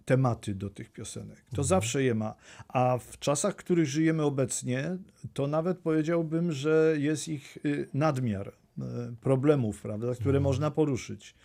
tematy 0.09 0.55
do 0.55 0.69
tych 0.69 0.91
piosenek. 0.91 1.45
To 1.55 1.63
zawsze 1.63 2.03
je 2.03 2.15
ma. 2.15 2.35
A 2.67 2.97
w 2.97 3.19
czasach, 3.19 3.53
w 3.53 3.55
których 3.55 3.85
żyjemy 3.85 4.23
obecnie, 4.23 4.97
to 5.33 5.47
nawet 5.47 5.77
powiedziałbym, 5.77 6.51
że 6.51 6.95
jest 6.97 7.27
ich 7.27 7.57
y, 7.65 7.89
nadmiar 7.93 8.47
y, 8.47 8.81
problemów, 9.21 9.81
prawda, 9.81 10.15
które 10.15 10.39
można 10.39 10.71
poruszyć. 10.71 11.35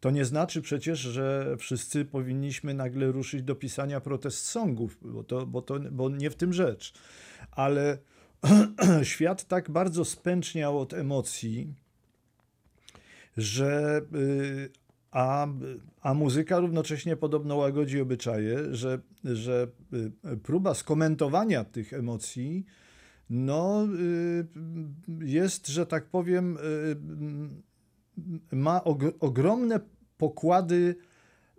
To 0.00 0.10
nie 0.10 0.24
znaczy 0.24 0.62
przecież, 0.62 0.98
że 0.98 1.56
wszyscy 1.58 2.04
powinniśmy 2.04 2.74
nagle 2.74 3.12
ruszyć 3.12 3.42
do 3.42 3.54
pisania 3.54 4.00
protest 4.00 4.46
songów, 4.46 4.98
bo, 5.02 5.24
to, 5.24 5.46
bo, 5.46 5.62
to, 5.62 5.80
bo 5.80 6.10
nie 6.10 6.30
w 6.30 6.34
tym 6.34 6.52
rzecz. 6.52 6.94
Ale 7.50 7.98
świat 9.02 9.44
tak 9.44 9.70
bardzo 9.70 10.04
spęczniał 10.04 10.78
od 10.80 10.94
emocji, 10.94 11.74
że 13.36 14.00
y, 14.14 14.81
a, 15.12 15.46
a 16.00 16.14
muzyka 16.14 16.58
równocześnie 16.58 17.16
podobno 17.16 17.56
łagodzi 17.56 18.00
obyczaje, 18.00 18.74
że, 18.74 19.00
że 19.24 19.68
y, 19.92 20.36
próba 20.36 20.74
skomentowania 20.74 21.64
tych 21.64 21.92
emocji 21.92 22.64
no, 23.30 23.86
y, 24.00 24.46
jest, 25.24 25.68
że 25.68 25.86
tak 25.86 26.06
powiem, 26.06 26.56
y, 28.52 28.56
ma 28.56 28.78
og- 28.84 29.12
ogromne 29.20 29.80
pokłady 30.18 30.96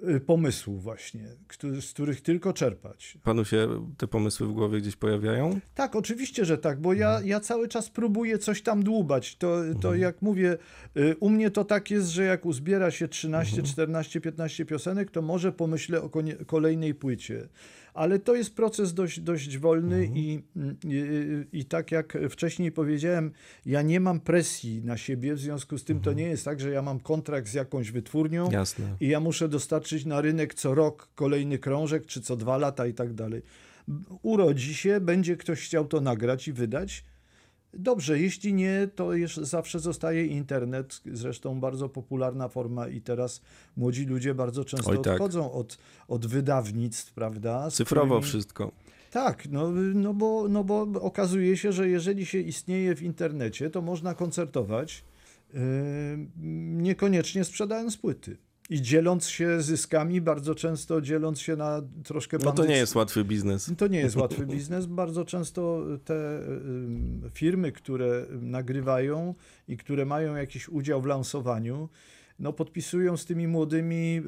y, 0.09 0.19
pomysłów 0.19 0.83
właśnie, 0.83 1.27
z 1.81 1.93
których 1.93 2.21
tylko 2.21 2.53
czerpać. 2.53 3.17
Panu 3.23 3.45
się 3.45 3.87
te 3.97 4.07
pomysły 4.07 4.47
w 4.47 4.51
głowie 4.51 4.81
gdzieś 4.81 4.95
pojawiają? 4.95 5.59
Tak, 5.75 5.95
oczywiście, 5.95 6.45
że 6.45 6.57
tak, 6.57 6.81
bo 6.81 6.93
ja, 6.93 7.21
ja 7.25 7.39
cały 7.39 7.67
czas 7.67 7.89
próbuję 7.89 8.37
coś 8.37 8.61
tam 8.61 8.83
dłubać. 8.83 9.35
To, 9.35 9.57
to 9.81 9.95
jak 9.95 10.21
mówię, 10.21 10.57
y, 10.97 11.15
u 11.19 11.29
mnie 11.29 11.51
to 11.51 11.65
tak 11.65 11.91
jest, 11.91 12.07
że 12.07 12.23
jak 12.23 12.45
uzbiera 12.45 12.91
się 12.91 13.07
13, 13.07 13.63
14, 13.63 14.21
15 14.21 14.65
piosenek, 14.65 15.11
to 15.11 15.21
może 15.21 15.51
pomyślę 15.51 16.01
o 16.01 16.09
kolejnej 16.47 16.95
płycie. 16.95 17.47
Ale 17.93 18.19
to 18.19 18.35
jest 18.35 18.55
proces 18.55 18.93
dość, 18.93 19.19
dość 19.19 19.57
wolny 19.57 20.09
i, 20.15 20.43
i, 20.83 21.59
i 21.59 21.65
tak 21.65 21.91
jak 21.91 22.17
wcześniej 22.29 22.71
powiedziałem, 22.71 23.31
ja 23.65 23.81
nie 23.81 23.99
mam 23.99 24.19
presji 24.19 24.81
na 24.83 24.97
siebie, 24.97 25.35
w 25.35 25.39
związku 25.39 25.77
z 25.77 25.83
tym 25.83 25.99
to 26.01 26.13
nie 26.13 26.23
jest 26.23 26.45
tak, 26.45 26.59
że 26.59 26.69
ja 26.69 26.81
mam 26.81 26.99
kontrakt 26.99 27.47
z 27.47 27.53
jakąś 27.53 27.91
wytwórnią 27.91 28.51
Jasne. 28.51 28.95
i 28.99 29.07
ja 29.07 29.19
muszę 29.19 29.49
dostarczyć 29.49 30.05
na 30.05 30.21
rynek 30.21 30.53
co 30.53 30.75
rok 30.75 31.09
kolejny 31.15 31.59
krążek, 31.59 32.05
czy 32.05 32.21
co 32.21 32.35
dwa 32.35 32.57
lata 32.57 32.87
i 32.87 32.93
tak 32.93 33.13
dalej. 33.13 33.41
Urodzi 34.21 34.75
się, 34.75 34.99
będzie 34.99 35.37
ktoś 35.37 35.65
chciał 35.65 35.85
to 35.85 36.01
nagrać 36.01 36.47
i 36.47 36.53
wydać. 36.53 37.05
Dobrze, 37.73 38.19
jeśli 38.19 38.53
nie, 38.53 38.87
to 38.95 39.13
jeszcze 39.13 39.45
zawsze 39.45 39.79
zostaje 39.79 40.25
internet, 40.25 41.01
zresztą 41.05 41.59
bardzo 41.59 41.89
popularna 41.89 42.47
forma 42.47 42.87
i 42.87 43.01
teraz 43.01 43.41
młodzi 43.77 44.05
ludzie 44.05 44.35
bardzo 44.35 44.65
często 44.65 44.91
Oj, 44.91 45.01
tak. 45.01 45.13
odchodzą 45.13 45.51
od, 45.51 45.77
od 46.07 46.25
wydawnictw, 46.25 47.13
prawda? 47.13 47.71
Cyfrowo 47.71 48.15
którymi- 48.15 48.29
wszystko. 48.29 48.71
tak, 49.11 49.49
no, 49.49 49.71
no, 49.93 50.13
bo, 50.13 50.47
no 50.49 50.63
bo 50.63 50.81
okazuje 50.81 51.57
się, 51.57 51.71
że 51.71 51.89
jeżeli 51.89 52.25
się 52.25 52.37
istnieje 52.39 52.95
w 52.95 53.03
internecie, 53.03 53.69
to 53.69 53.81
można 53.81 54.13
koncertować, 54.13 55.03
yy, 55.53 55.59
niekoniecznie 56.73 57.43
sprzedając 57.43 57.97
płyty. 57.97 58.37
I 58.69 58.81
dzieląc 58.81 59.27
się 59.27 59.61
zyskami, 59.61 60.21
bardzo 60.21 60.55
często 60.55 61.01
dzieląc 61.01 61.39
się 61.39 61.55
na 61.55 61.81
troszkę 62.03 62.37
No 62.43 62.51
to 62.51 62.65
nie 62.65 62.77
jest 62.77 62.95
łatwy 62.95 63.25
biznes. 63.25 63.71
to 63.77 63.87
nie 63.87 63.99
jest 63.99 64.15
łatwy 64.15 64.45
biznes. 64.45 64.85
Bardzo 64.85 65.25
często 65.25 65.85
te 66.05 66.39
firmy, 67.33 67.71
które 67.71 68.25
nagrywają 68.41 69.35
i 69.67 69.77
które 69.77 70.05
mają 70.05 70.35
jakiś 70.35 70.69
udział 70.69 71.01
w 71.01 71.05
lansowaniu, 71.05 71.89
no 72.39 72.53
podpisują 72.53 73.17
z 73.17 73.25
tymi 73.25 73.47
młodymi 73.47 74.21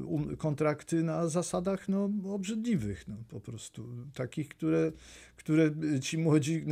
y, 0.00 0.06
um, 0.06 0.36
kontrakty 0.36 1.02
na 1.02 1.28
zasadach 1.28 1.88
no, 1.88 2.10
obrzydliwych, 2.28 3.08
no, 3.08 3.14
po 3.28 3.40
prostu. 3.40 3.84
Takich, 4.14 4.48
które, 4.48 4.92
które 5.36 5.70
ci 6.00 6.18
młodzi, 6.18 6.64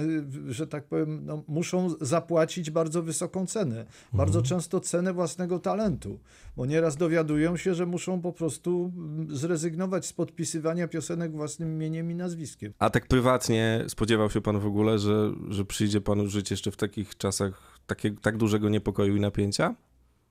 y, 0.48 0.52
że 0.52 0.66
tak 0.66 0.84
powiem, 0.84 1.20
no, 1.24 1.44
muszą 1.48 1.88
zapłacić 2.00 2.70
bardzo 2.70 3.02
wysoką 3.02 3.46
cenę. 3.46 3.86
Bardzo 4.12 4.42
często 4.42 4.80
cenę 4.80 5.12
własnego 5.12 5.58
talentu, 5.58 6.18
bo 6.56 6.66
nieraz 6.66 6.96
dowiadują 6.96 7.56
się, 7.56 7.74
że 7.74 7.86
muszą 7.86 8.20
po 8.20 8.32
prostu 8.32 8.92
mm, 8.96 9.36
zrezygnować 9.36 10.06
z 10.06 10.12
podpisywania 10.12 10.88
piosenek 10.88 11.32
własnym 11.32 11.72
imieniem 11.72 12.10
i 12.10 12.14
nazwiskiem. 12.14 12.72
A 12.78 12.90
tak 12.90 13.06
prywatnie 13.06 13.84
spodziewał 13.88 14.30
się 14.30 14.40
pan 14.40 14.58
w 14.58 14.66
ogóle, 14.66 14.98
że, 14.98 15.32
że 15.48 15.64
przyjdzie 15.64 16.00
panu 16.00 16.26
żyć 16.26 16.50
jeszcze 16.50 16.70
w 16.70 16.76
takich 16.76 17.16
czasach 17.16 17.80
takie, 17.86 18.10
tak 18.10 18.36
dużego 18.36 18.68
niepokoju 18.68 19.16
i 19.16 19.20
napięcia? 19.20 19.74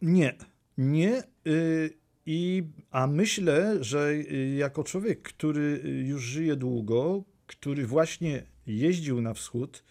Nie, 0.02 0.36
nie. 0.78 1.24
y, 1.48 1.94
I, 2.26 2.64
a 2.92 3.08
myślę, 3.08 3.84
że 3.84 4.10
y, 4.12 4.56
jako 4.58 4.84
człowiek, 4.84 5.22
który 5.22 5.82
już 6.08 6.24
żyje 6.24 6.56
długo, 6.56 7.24
który 7.48 7.88
właśnie 7.88 8.44
jeździł 8.68 9.22
na 9.22 9.34
wschód, 9.34 9.84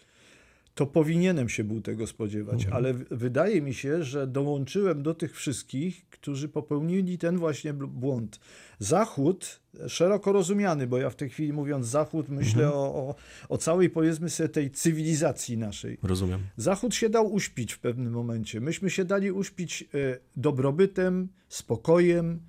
to 0.75 0.85
powinienem 0.85 1.49
się 1.49 1.63
był 1.63 1.81
tego 1.81 2.07
spodziewać, 2.07 2.65
ale 2.71 2.93
w- 2.93 3.05
wydaje 3.11 3.61
mi 3.61 3.73
się, 3.73 4.03
że 4.03 4.27
dołączyłem 4.27 5.03
do 5.03 5.13
tych 5.13 5.35
wszystkich, 5.35 6.09
którzy 6.09 6.49
popełnili 6.49 7.17
ten 7.17 7.37
właśnie 7.37 7.73
błąd. 7.73 8.39
Zachód, 8.79 9.59
szeroko 9.87 10.31
rozumiany, 10.31 10.87
bo 10.87 10.97
ja 10.97 11.09
w 11.09 11.15
tej 11.15 11.29
chwili 11.29 11.53
mówiąc 11.53 11.87
Zachód, 11.87 12.29
myślę 12.29 12.67
o, 12.73 12.95
o, 12.95 13.15
o 13.49 13.57
całej, 13.57 13.89
powiedzmy 13.89 14.29
sobie, 14.29 14.49
tej 14.49 14.71
cywilizacji 14.71 15.57
naszej. 15.57 15.97
Rozumiem. 16.03 16.39
Zachód 16.57 16.95
się 16.95 17.09
dał 17.09 17.33
uśpić 17.33 17.73
w 17.73 17.79
pewnym 17.79 18.13
momencie. 18.13 18.61
Myśmy 18.61 18.89
się 18.89 19.05
dali 19.05 19.31
uśpić 19.31 19.81
e, 19.93 20.17
dobrobytem, 20.37 21.27
spokojem. 21.49 22.39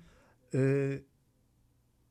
e, 0.53 0.57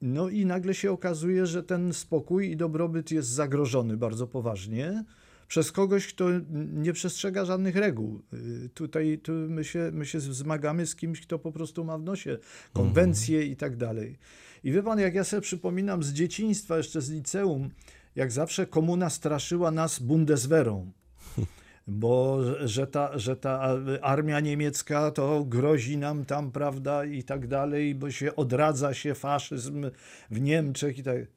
No 0.00 0.29
i 0.29 0.46
nagle 0.46 0.74
się 0.74 0.90
okazuje, 0.92 1.46
że 1.46 1.62
ten 1.62 1.92
spokój 1.92 2.50
i 2.50 2.57
dobrobyt 2.57 3.11
jest 3.11 3.29
zagrożony 3.29 3.96
bardzo 3.96 4.26
poważnie 4.26 5.05
przez 5.49 5.73
kogoś, 5.73 6.07
kto 6.07 6.25
nie 6.73 6.93
przestrzega 6.93 7.45
żadnych 7.45 7.77
reguł. 7.77 8.23
E, 8.33 8.69
Tutaj 8.69 9.19
tu 9.23 9.33
my, 9.33 9.65
się, 9.65 9.91
my 9.93 10.07
się 10.07 10.21
zmagamy 10.21 10.87
z 10.87 10.97
kimś, 10.97 11.21
kto 11.21 11.39
po 11.39 11.53
prostu 11.53 11.85
ma 11.85 11.99
w 11.99 12.03
nosie 12.03 12.39
konwencje 12.73 13.45
i 13.45 13.57
tak 13.57 13.77
dalej. 13.77 14.19
I 14.65 14.73
wie 14.73 14.83
pan, 14.83 14.99
jak 14.99 15.15
ja 15.15 15.25
sobie 15.25 15.41
przypominam 15.41 16.03
z 16.03 16.13
dzieciństwa, 16.13 16.77
jeszcze 16.77 17.01
z 17.01 17.11
liceum, 17.11 17.71
jak 18.17 18.33
zawsze 18.33 18.67
komuna 18.67 19.11
straszyła 19.11 19.71
nas 19.71 19.99
Bundeswehrą 19.99 20.93
bo 21.87 22.39
że 22.65 22.87
ta, 22.87 23.19
że 23.19 23.37
ta 23.37 23.77
armia 24.03 24.41
niemiecka 24.41 25.11
to 25.11 25.45
grozi 25.45 25.97
nam 25.97 26.25
tam, 26.25 26.53
prawda, 26.53 27.05
i 27.05 27.23
tak 27.23 27.47
dalej, 27.47 27.95
bo 27.95 28.11
się 28.11 28.37
odradza 28.37 28.95
się 28.95 29.15
faszyzm 29.15 29.91
w 30.31 30.41
Niemczech 30.41 30.99
i 30.99 31.03
tak. 31.03 31.36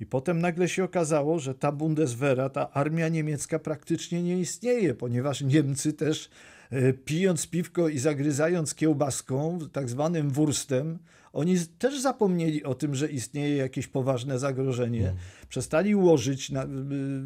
I 0.00 0.06
potem 0.06 0.40
nagle 0.40 0.68
się 0.68 0.84
okazało, 0.84 1.38
że 1.38 1.54
ta 1.54 1.72
Bundeswehra, 1.72 2.48
ta 2.48 2.70
armia 2.70 3.08
niemiecka 3.08 3.58
praktycznie 3.58 4.22
nie 4.22 4.38
istnieje, 4.38 4.94
ponieważ 4.94 5.40
Niemcy 5.40 5.92
też 5.92 6.30
e, 6.70 6.92
pijąc 6.92 7.46
piwko 7.46 7.88
i 7.88 7.98
zagryzając 7.98 8.74
kiełbaską, 8.74 9.58
tak 9.72 9.90
zwanym 9.90 10.30
wurstem, 10.30 10.98
oni 11.32 11.56
też 11.78 12.00
zapomnieli 12.00 12.64
o 12.64 12.74
tym, 12.74 12.94
że 12.94 13.08
istnieje 13.08 13.56
jakieś 13.56 13.86
poważne 13.86 14.38
zagrożenie. 14.38 15.00
Mm. 15.00 15.16
Przestali 15.48 15.94
łożyć 15.94 16.50
na, 16.50 16.64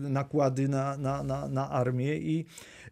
nakłady 0.08 0.68
na, 0.68 0.96
na, 0.96 1.22
na, 1.22 1.48
na 1.48 1.70
armię 1.70 2.16
i, 2.16 2.44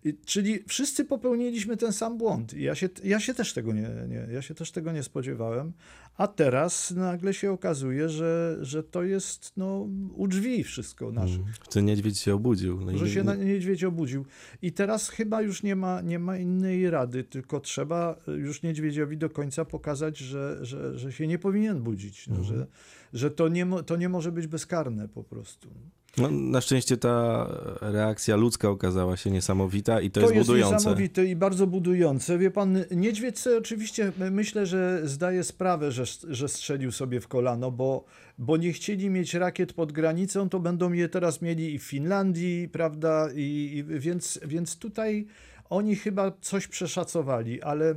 i, 0.04 0.14
czyli 0.24 0.64
wszyscy 0.68 1.04
popełniliśmy 1.04 1.76
ten 1.76 1.92
sam 1.92 2.18
błąd. 2.18 2.54
Ja 2.54 2.74
się, 2.74 2.88
ja 3.04 3.20
się 3.20 3.34
też 3.34 3.52
tego 3.52 3.72
nie, 3.72 3.90
nie, 4.08 4.26
ja 4.32 4.42
się 4.42 4.54
też 4.54 4.72
tego 4.72 4.92
nie 4.92 5.02
spodziewałem, 5.02 5.72
a 6.20 6.26
teraz 6.26 6.90
nagle 6.90 7.34
się 7.34 7.52
okazuje, 7.52 8.08
że, 8.08 8.58
że 8.60 8.82
to 8.82 9.02
jest 9.02 9.52
no, 9.56 9.88
u 10.14 10.28
drzwi 10.28 10.64
wszystko 10.64 11.12
nasze. 11.12 11.34
Mm. 11.34 11.46
Że 11.74 11.82
niedźwiedź 11.82 12.18
się 12.18 12.34
obudził. 12.34 12.80
No 12.80 12.98
że 12.98 13.10
się 13.10 13.24
niedźwiedź 13.24 13.84
obudził. 13.84 14.24
I 14.62 14.72
teraz 14.72 15.08
chyba 15.08 15.42
już 15.42 15.62
nie 15.62 15.76
ma, 15.76 16.00
nie 16.00 16.18
ma 16.18 16.36
innej 16.36 16.90
rady, 16.90 17.24
tylko 17.24 17.60
trzeba 17.60 18.16
już 18.26 18.62
niedźwiedziowi 18.62 19.16
do 19.16 19.30
końca 19.30 19.64
pokazać, 19.64 20.18
że, 20.18 20.58
że, 20.64 20.98
że 20.98 21.12
się 21.12 21.26
nie 21.26 21.38
powinien 21.38 21.82
budzić, 21.82 22.28
no, 22.28 22.42
że, 22.42 22.66
że 23.12 23.30
to, 23.30 23.48
nie, 23.48 23.66
to 23.86 23.96
nie 23.96 24.08
może 24.08 24.32
być 24.32 24.46
bezkarne 24.46 25.08
po 25.08 25.24
prostu. 25.24 25.68
No, 26.18 26.30
na 26.30 26.60
szczęście 26.60 26.96
ta 26.96 27.46
reakcja 27.80 28.36
ludzka 28.36 28.68
okazała 28.68 29.16
się 29.16 29.30
niesamowita 29.30 30.00
i 30.00 30.10
to, 30.10 30.20
to 30.20 30.26
jest, 30.26 30.34
jest 30.34 30.46
budujące. 30.46 30.74
niesamowite 30.74 31.26
i 31.26 31.36
bardzo 31.36 31.66
budujące. 31.66 32.38
Wie 32.38 32.50
pan, 32.50 32.84
niedźwiedź 32.90 33.46
oczywiście 33.58 34.12
myślę, 34.30 34.66
że 34.66 35.00
zdaje 35.04 35.44
sprawę, 35.44 35.92
że, 35.92 36.04
że 36.28 36.48
strzelił 36.48 36.92
sobie 36.92 37.20
w 37.20 37.28
kolano, 37.28 37.70
bo, 37.70 38.04
bo 38.38 38.56
nie 38.56 38.72
chcieli 38.72 39.10
mieć 39.10 39.34
rakiet 39.34 39.72
pod 39.72 39.92
granicą, 39.92 40.48
to 40.48 40.60
będą 40.60 40.92
je 40.92 41.08
teraz 41.08 41.42
mieli 41.42 41.74
i 41.74 41.78
w 41.78 41.82
Finlandii, 41.82 42.68
prawda? 42.68 43.28
I, 43.34 43.72
i 43.74 43.84
więc, 44.00 44.40
więc 44.46 44.76
tutaj 44.76 45.26
oni 45.70 45.96
chyba 45.96 46.32
coś 46.40 46.66
przeszacowali, 46.66 47.62
ale 47.62 47.94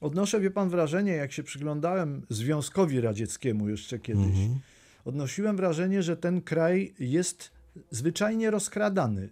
Odnoszę, 0.00 0.40
wie 0.40 0.50
pan, 0.50 0.68
wrażenie, 0.68 1.12
jak 1.12 1.32
się 1.32 1.42
przyglądałem 1.42 2.22
Związkowi 2.30 3.00
Radzieckiemu 3.00 3.68
jeszcze 3.68 3.98
kiedyś, 3.98 4.24
mhm. 4.24 4.60
Odnosiłem 5.06 5.56
wrażenie, 5.56 6.02
że 6.02 6.16
ten 6.16 6.42
kraj 6.42 6.94
jest 6.98 7.50
zwyczajnie 7.90 8.50
rozkradany. 8.50 9.28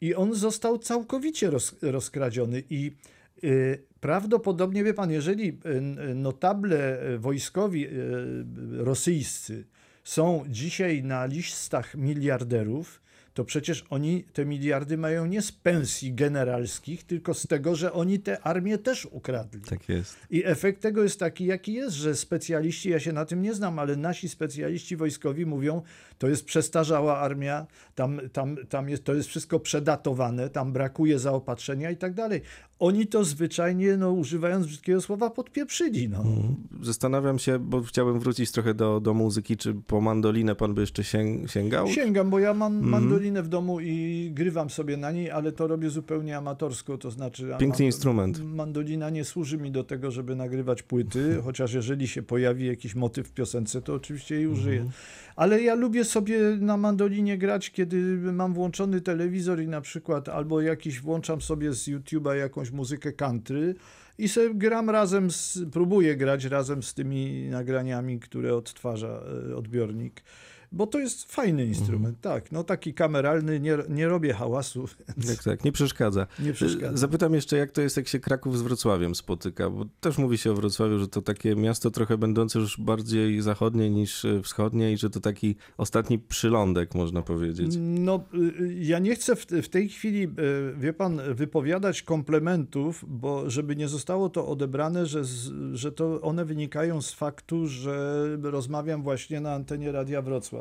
I 0.00 0.14
on 0.14 0.34
został 0.34 0.78
całkowicie 0.78 1.50
roz, 1.50 1.76
rozkradziony. 1.82 2.62
I 2.70 2.92
y, 3.44 3.82
prawdopodobnie, 4.00 4.84
wie 4.84 4.94
pan, 4.94 5.10
jeżeli 5.10 5.48
y, 6.10 6.14
notable 6.14 6.98
wojskowi 7.18 7.86
y, 7.86 7.90
rosyjscy 8.84 9.64
są 10.04 10.44
dzisiaj 10.48 11.02
na 11.02 11.26
listach 11.26 11.94
miliarderów, 11.94 13.00
to 13.38 13.44
przecież 13.44 13.84
oni 13.90 14.24
te 14.32 14.44
miliardy 14.44 14.98
mają 14.98 15.26
nie 15.26 15.42
z 15.42 15.52
pensji 15.52 16.14
generalskich, 16.14 17.04
tylko 17.04 17.34
z 17.34 17.46
tego, 17.46 17.74
że 17.74 17.92
oni 17.92 18.18
te 18.18 18.40
armię 18.40 18.78
też 18.78 19.06
ukradli. 19.10 19.60
Tak 19.60 19.88
jest. 19.88 20.16
I 20.30 20.44
efekt 20.44 20.82
tego 20.82 21.02
jest 21.02 21.20
taki, 21.20 21.46
jaki 21.46 21.72
jest, 21.72 21.96
że 21.96 22.16
specjaliści, 22.16 22.90
ja 22.90 23.00
się 23.00 23.12
na 23.12 23.24
tym 23.24 23.42
nie 23.42 23.54
znam, 23.54 23.78
ale 23.78 23.96
nasi 23.96 24.28
specjaliści 24.28 24.96
wojskowi 24.96 25.46
mówią, 25.46 25.82
to 26.18 26.28
jest 26.28 26.44
przestarzała 26.44 27.18
armia, 27.18 27.66
tam, 27.94 28.20
tam, 28.32 28.56
tam 28.68 28.88
jest, 28.88 29.04
to 29.04 29.14
jest 29.14 29.28
wszystko 29.28 29.60
przedatowane, 29.60 30.50
tam 30.50 30.72
brakuje 30.72 31.18
zaopatrzenia 31.18 31.90
i 31.90 31.96
tak 31.96 32.14
dalej. 32.14 32.40
Oni 32.78 33.06
to 33.06 33.24
zwyczajnie, 33.24 33.96
no, 33.96 34.12
używając 34.12 34.66
brzydkiego 34.66 35.00
słowa, 35.00 35.30
podpieprzyli. 35.30 36.08
No. 36.08 36.18
Mhm. 36.18 36.56
Zastanawiam 36.82 37.38
się, 37.38 37.58
bo 37.58 37.82
chciałbym 37.82 38.20
wrócić 38.20 38.52
trochę 38.52 38.74
do, 38.74 39.00
do 39.00 39.14
muzyki, 39.14 39.56
czy 39.56 39.74
po 39.74 40.00
mandolinę 40.00 40.54
pan 40.54 40.74
by 40.74 40.80
jeszcze 40.80 41.02
sięgał? 41.46 41.88
Sięgam, 41.88 42.30
bo 42.30 42.38
ja 42.38 42.54
mam 42.54 42.72
mhm. 42.72 42.90
mandolinę 42.90 43.42
w 43.42 43.48
domu 43.48 43.80
i 43.80 44.30
grywam 44.34 44.70
sobie 44.70 44.96
na 44.96 45.12
niej, 45.12 45.30
ale 45.30 45.52
to 45.52 45.66
robię 45.66 45.90
zupełnie 45.90 46.36
amatorsko, 46.36 46.98
to 46.98 47.10
znaczy... 47.10 47.54
Piękny 47.58 47.84
instrument. 47.84 48.44
Mandolina 48.44 49.10
nie 49.10 49.24
służy 49.24 49.58
mi 49.58 49.70
do 49.70 49.84
tego, 49.84 50.10
żeby 50.10 50.36
nagrywać 50.36 50.82
płyty, 50.82 51.40
chociaż 51.44 51.72
jeżeli 51.72 52.08
się 52.08 52.22
pojawi 52.22 52.66
jakiś 52.66 52.94
motyw 52.94 53.28
w 53.28 53.32
piosence, 53.32 53.82
to 53.82 53.94
oczywiście 53.94 54.34
jej 54.34 54.46
użyję. 54.46 54.80
Mhm. 54.80 54.92
Ale 55.38 55.62
ja 55.62 55.74
lubię 55.74 56.04
sobie 56.04 56.38
na 56.60 56.76
mandolinie 56.76 57.38
grać, 57.38 57.70
kiedy 57.70 58.02
mam 58.32 58.54
włączony 58.54 59.00
telewizor 59.00 59.60
i 59.62 59.68
na 59.68 59.80
przykład 59.80 60.28
albo 60.28 60.60
jakiś 60.60 61.00
włączam 61.00 61.40
sobie 61.40 61.72
z 61.72 61.88
YouTube'a 61.88 62.34
jakąś 62.34 62.70
muzykę 62.70 63.12
country 63.12 63.74
i 64.18 64.28
sobie 64.28 64.54
gram 64.54 64.90
razem, 64.90 65.30
z, 65.30 65.58
próbuję 65.72 66.16
grać 66.16 66.44
razem 66.44 66.82
z 66.82 66.94
tymi 66.94 67.48
nagraniami, 67.50 68.20
które 68.20 68.54
odtwarza 68.54 69.22
e, 69.50 69.56
odbiornik. 69.56 70.22
Bo 70.72 70.86
to 70.86 70.98
jest 70.98 71.32
fajny 71.32 71.66
instrument, 71.66 72.16
mhm. 72.16 72.40
tak. 72.40 72.52
No 72.52 72.64
taki 72.64 72.94
kameralny, 72.94 73.60
nie, 73.60 73.78
nie 73.88 74.08
robię 74.08 74.32
hałasu. 74.32 74.88
Więc... 75.16 75.36
Tak, 75.36 75.44
tak, 75.44 75.64
nie 75.64 75.72
przeszkadza. 75.72 76.26
Nie 76.38 76.52
przeszkadza. 76.52 76.96
Zapytam 76.96 77.34
jeszcze, 77.34 77.56
jak 77.56 77.72
to 77.72 77.80
jest, 77.80 77.96
jak 77.96 78.08
się 78.08 78.20
Kraków 78.20 78.58
z 78.58 78.62
Wrocławiem 78.62 79.14
spotyka, 79.14 79.70
bo 79.70 79.84
też 80.00 80.18
mówi 80.18 80.38
się 80.38 80.52
o 80.52 80.54
Wrocławiu, 80.54 80.98
że 80.98 81.08
to 81.08 81.22
takie 81.22 81.56
miasto 81.56 81.90
trochę 81.90 82.18
będące 82.18 82.58
już 82.58 82.80
bardziej 82.80 83.40
zachodnie 83.42 83.90
niż 83.90 84.24
e, 84.24 84.42
wschodnie 84.42 84.92
i 84.92 84.96
że 84.96 85.10
to 85.10 85.20
taki 85.20 85.56
ostatni 85.76 86.18
przylądek, 86.18 86.94
można 86.94 87.22
powiedzieć. 87.22 87.74
No, 87.78 88.24
y, 88.34 88.74
ja 88.80 88.98
nie 88.98 89.14
chcę 89.14 89.36
w, 89.36 89.46
w 89.46 89.68
tej 89.68 89.88
chwili, 89.88 90.24
e, 90.24 90.28
wie 90.78 90.92
pan, 90.92 91.20
wypowiadać 91.34 92.02
komplementów, 92.02 93.04
bo 93.08 93.50
żeby 93.50 93.76
nie 93.76 93.88
zostało 93.88 94.28
to 94.28 94.46
odebrane, 94.46 95.06
że, 95.06 95.22
że 95.72 95.92
to 95.92 96.20
one 96.20 96.44
wynikają 96.44 97.02
z 97.02 97.12
faktu, 97.12 97.66
że 97.66 98.26
rozmawiam 98.42 99.02
właśnie 99.02 99.40
na 99.40 99.52
antenie 99.54 99.92
Radia 99.92 100.22
Wrocław. 100.22 100.57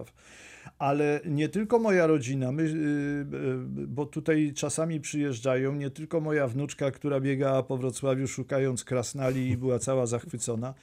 Ale 0.79 1.19
nie 1.25 1.49
tylko 1.49 1.79
moja 1.79 2.07
rodzina, 2.07 2.51
my, 2.51 2.63
y, 2.63 2.65
y, 2.65 3.87
bo 3.87 4.05
tutaj 4.05 4.53
czasami 4.55 5.01
przyjeżdżają, 5.01 5.75
nie 5.75 5.89
tylko 5.89 6.21
moja 6.21 6.47
wnuczka, 6.47 6.91
która 6.91 7.19
biegała 7.19 7.63
po 7.63 7.77
Wrocławiu 7.77 8.27
szukając 8.27 8.83
krasnali 8.83 9.49
i 9.49 9.57
była 9.57 9.79
cała 9.79 10.05
zachwycona. 10.05 10.73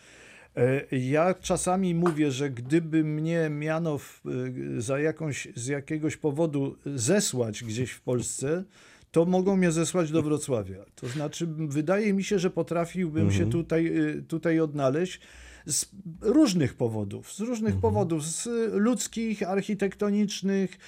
E, 0.57 0.99
ja 0.99 1.35
czasami 1.35 1.95
mówię, 1.95 2.31
że 2.31 2.51
gdyby 2.51 3.05
mnie 3.05 3.51
miano 3.51 3.99
w, 3.99 4.23
y, 4.27 4.83
za 4.83 4.99
jakąś, 4.99 5.49
z 5.57 5.67
jakiegoś 5.67 6.17
powodu 6.17 6.77
zesłać 6.87 7.65
gdzieś 7.65 7.91
w 7.91 8.01
Polsce, 8.01 8.65
to 9.11 9.25
mogą 9.25 9.57
mnie 9.57 9.73
zesłać 9.73 10.11
do 10.11 10.23
Wrocławia. 10.23 10.85
To 10.95 11.09
znaczy, 11.09 11.47
wydaje 11.47 12.13
mi 12.13 12.25
się, 12.25 12.39
że 12.39 12.51
potrafiłbym 12.51 13.27
mhm. 13.27 13.45
się 13.45 13.51
tutaj, 13.51 13.93
tutaj 14.29 14.61
odnaleźć 14.61 15.21
z 15.67 15.87
różnych 16.21 16.75
powodów, 16.75 17.33
z 17.33 17.41
różnych 17.41 17.75
mhm. 17.75 17.81
powodów, 17.81 18.25
z 18.25 18.49
ludzkich, 18.73 19.43
architektonicznych, 19.43 20.79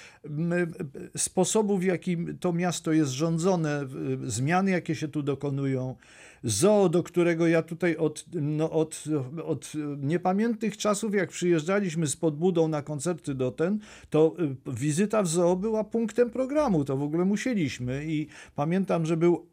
sposobów, 1.16 1.80
w 1.80 1.84
jaki 1.84 2.16
to 2.40 2.52
miasto 2.52 2.92
jest 2.92 3.10
rządzone, 3.10 3.86
zmian, 4.24 4.68
jakie 4.68 4.94
się 4.94 5.08
tu 5.08 5.22
dokonują. 5.22 5.96
Zoo, 6.44 6.88
do 6.88 7.02
którego 7.02 7.46
ja 7.46 7.62
tutaj 7.62 7.96
od, 7.96 8.24
no, 8.32 8.70
od, 8.70 9.04
od 9.44 9.72
niepamiętnych 9.98 10.76
czasów, 10.76 11.14
jak 11.14 11.30
przyjeżdżaliśmy 11.30 12.06
z 12.06 12.16
podbudą 12.16 12.68
na 12.68 12.82
koncerty 12.82 13.34
do 13.34 13.50
ten, 13.50 13.78
to 14.10 14.36
y, 14.68 14.72
wizyta 14.72 15.22
w 15.22 15.28
zoo 15.28 15.56
była 15.56 15.84
punktem 15.84 16.30
programu, 16.30 16.84
to 16.84 16.96
w 16.96 17.02
ogóle 17.02 17.24
musieliśmy 17.24 18.04
i 18.06 18.26
pamiętam, 18.54 19.06
że 19.06 19.16
był 19.16 19.46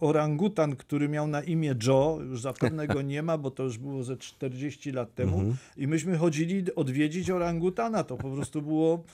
orangutan, 0.00 0.76
który 0.76 1.08
miał 1.08 1.26
na 1.26 1.42
imię 1.42 1.74
Joe, 1.86 2.18
już 2.22 2.40
zapewne 2.40 2.86
go 2.86 3.02
nie 3.12 3.22
ma, 3.22 3.38
bo 3.38 3.50
to 3.50 3.62
już 3.62 3.78
było 3.78 4.04
ze 4.04 4.16
40 4.16 4.92
lat 4.92 5.14
temu 5.14 5.38
mhm. 5.38 5.56
i 5.76 5.86
myśmy 5.86 6.18
chodzili 6.18 6.74
odwiedzić 6.74 7.30
orangutana, 7.30 8.04
to 8.04 8.16
po 8.16 8.30
prostu 8.30 8.62
było 8.62 9.04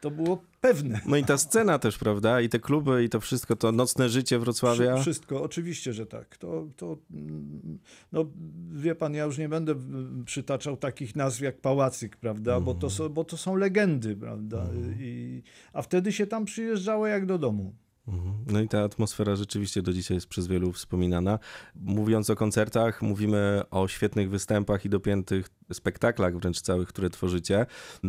to 0.00 0.10
było 0.10 0.42
pewne. 0.60 1.00
No 1.06 1.16
i 1.16 1.24
ta 1.24 1.38
scena 1.38 1.78
też, 1.78 1.98
prawda? 1.98 2.40
I 2.40 2.48
te 2.48 2.58
kluby, 2.58 3.04
i 3.04 3.08
to 3.08 3.20
wszystko, 3.20 3.56
to 3.56 3.72
nocne 3.72 4.08
życie 4.08 4.38
Wrocławia. 4.38 4.96
Wszystko, 4.96 5.42
oczywiście, 5.42 5.92
że 5.92 6.06
tak. 6.06 6.36
To, 6.36 6.66
to, 6.76 6.96
no 8.12 8.26
wie 8.72 8.94
pan, 8.94 9.14
ja 9.14 9.24
już 9.24 9.38
nie 9.38 9.48
będę 9.48 9.74
przytaczał 10.24 10.76
takich 10.76 11.16
nazw 11.16 11.40
jak 11.40 11.60
Pałacyk, 11.60 12.16
prawda? 12.16 12.52
Mm. 12.52 12.64
Bo, 12.64 12.74
to 12.74 12.90
są, 12.90 13.08
bo 13.08 13.24
to 13.24 13.36
są 13.36 13.56
legendy, 13.56 14.16
prawda? 14.16 14.62
Mm. 14.62 14.94
I, 15.00 15.42
a 15.72 15.82
wtedy 15.82 16.12
się 16.12 16.26
tam 16.26 16.44
przyjeżdżało 16.44 17.06
jak 17.06 17.26
do 17.26 17.38
domu. 17.38 17.74
Mhm. 18.08 18.34
No 18.46 18.60
i 18.60 18.68
ta 18.68 18.82
atmosfera 18.82 19.36
rzeczywiście 19.36 19.82
do 19.82 19.92
dzisiaj 19.92 20.16
jest 20.16 20.26
przez 20.26 20.46
wielu 20.46 20.72
wspominana. 20.72 21.38
Mówiąc 21.74 22.30
o 22.30 22.36
koncertach, 22.36 23.02
mówimy 23.02 23.62
o 23.70 23.88
świetnych 23.88 24.30
występach 24.30 24.84
i 24.84 24.88
dopiętych 24.88 25.48
spektaklach 25.72 26.36
wręcz 26.36 26.60
całych, 26.60 26.88
które 26.88 27.10
tworzycie. 27.10 27.66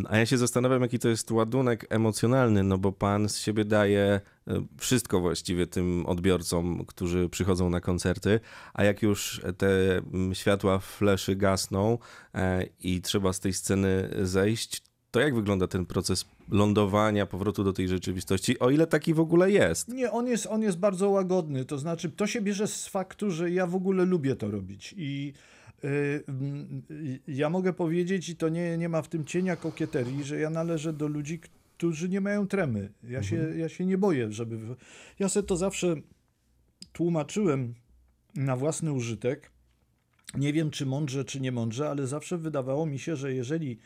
A 0.08 0.16
ja 0.16 0.26
się 0.26 0.38
zastanawiam, 0.38 0.82
jaki 0.82 0.98
to 0.98 1.08
jest 1.08 1.30
ładunek 1.30 1.86
emocjonalny, 1.90 2.62
no 2.62 2.78
bo 2.78 2.92
pan 2.92 3.28
z 3.28 3.38
siebie 3.38 3.64
daje 3.64 4.20
e, 4.48 4.64
wszystko 4.76 5.20
właściwie 5.20 5.66
tym 5.66 6.06
odbiorcom, 6.06 6.84
którzy 6.86 7.28
przychodzą 7.28 7.70
na 7.70 7.80
koncerty, 7.80 8.40
a 8.74 8.84
jak 8.84 9.02
już 9.02 9.40
te 9.58 9.68
światła 10.32 10.78
fleszy 10.78 11.36
gasną 11.36 11.98
e, 12.34 12.64
i 12.80 13.00
trzeba 13.00 13.32
z 13.32 13.40
tej 13.40 13.52
sceny 13.52 14.08
zejść, 14.22 14.87
To 15.10 15.20
jak 15.20 15.34
wygląda 15.34 15.68
ten 15.68 15.86
proces 15.86 16.24
lądowania, 16.48 17.26
powrotu 17.26 17.64
do 17.64 17.72
tej 17.72 17.88
rzeczywistości, 17.88 18.58
o 18.58 18.70
ile 18.70 18.86
taki 18.86 19.14
w 19.14 19.20
ogóle 19.20 19.50
jest? 19.50 19.88
Nie, 19.88 20.10
on 20.10 20.26
jest, 20.26 20.46
on 20.46 20.62
jest 20.62 20.78
bardzo 20.78 21.10
łagodny. 21.10 21.64
To 21.64 21.78
znaczy, 21.78 22.10
to 22.10 22.26
się 22.26 22.40
bierze 22.40 22.66
z 22.66 22.86
faktu, 22.88 23.30
że 23.30 23.50
ja 23.50 23.66
w 23.66 23.74
ogóle 23.74 24.04
lubię 24.04 24.36
to 24.36 24.50
robić. 24.50 24.94
I 24.96 25.32
y, 25.84 25.88
y, 26.90 27.20
ja 27.28 27.50
mogę 27.50 27.72
powiedzieć, 27.72 28.28
i 28.28 28.36
to 28.36 28.48
nie, 28.48 28.78
nie 28.78 28.88
ma 28.88 29.02
w 29.02 29.08
tym 29.08 29.24
cienia 29.24 29.56
kokieterii, 29.56 30.24
że 30.24 30.40
ja 30.40 30.50
należę 30.50 30.92
do 30.92 31.08
ludzi, 31.08 31.40
którzy 31.76 32.08
nie 32.08 32.20
mają 32.20 32.46
tremy. 32.46 32.92
Ja, 33.02 33.22
się, 33.22 33.36
ja 33.56 33.68
się 33.68 33.86
nie 33.86 33.98
boję, 33.98 34.32
żeby. 34.32 34.58
Ja 35.18 35.28
sobie 35.28 35.46
to 35.46 35.56
zawsze 35.56 35.94
tłumaczyłem 36.92 37.74
na 38.34 38.56
własny 38.56 38.92
użytek. 38.92 39.50
Nie 40.34 40.52
wiem, 40.52 40.70
czy 40.70 40.86
mądrze, 40.86 41.24
czy 41.24 41.40
nie 41.40 41.52
mądrze, 41.52 41.90
ale 41.90 42.06
zawsze 42.06 42.38
wydawało 42.38 42.86
mi 42.86 42.98
się, 42.98 43.16
że 43.16 43.34
jeżeli 43.34 43.78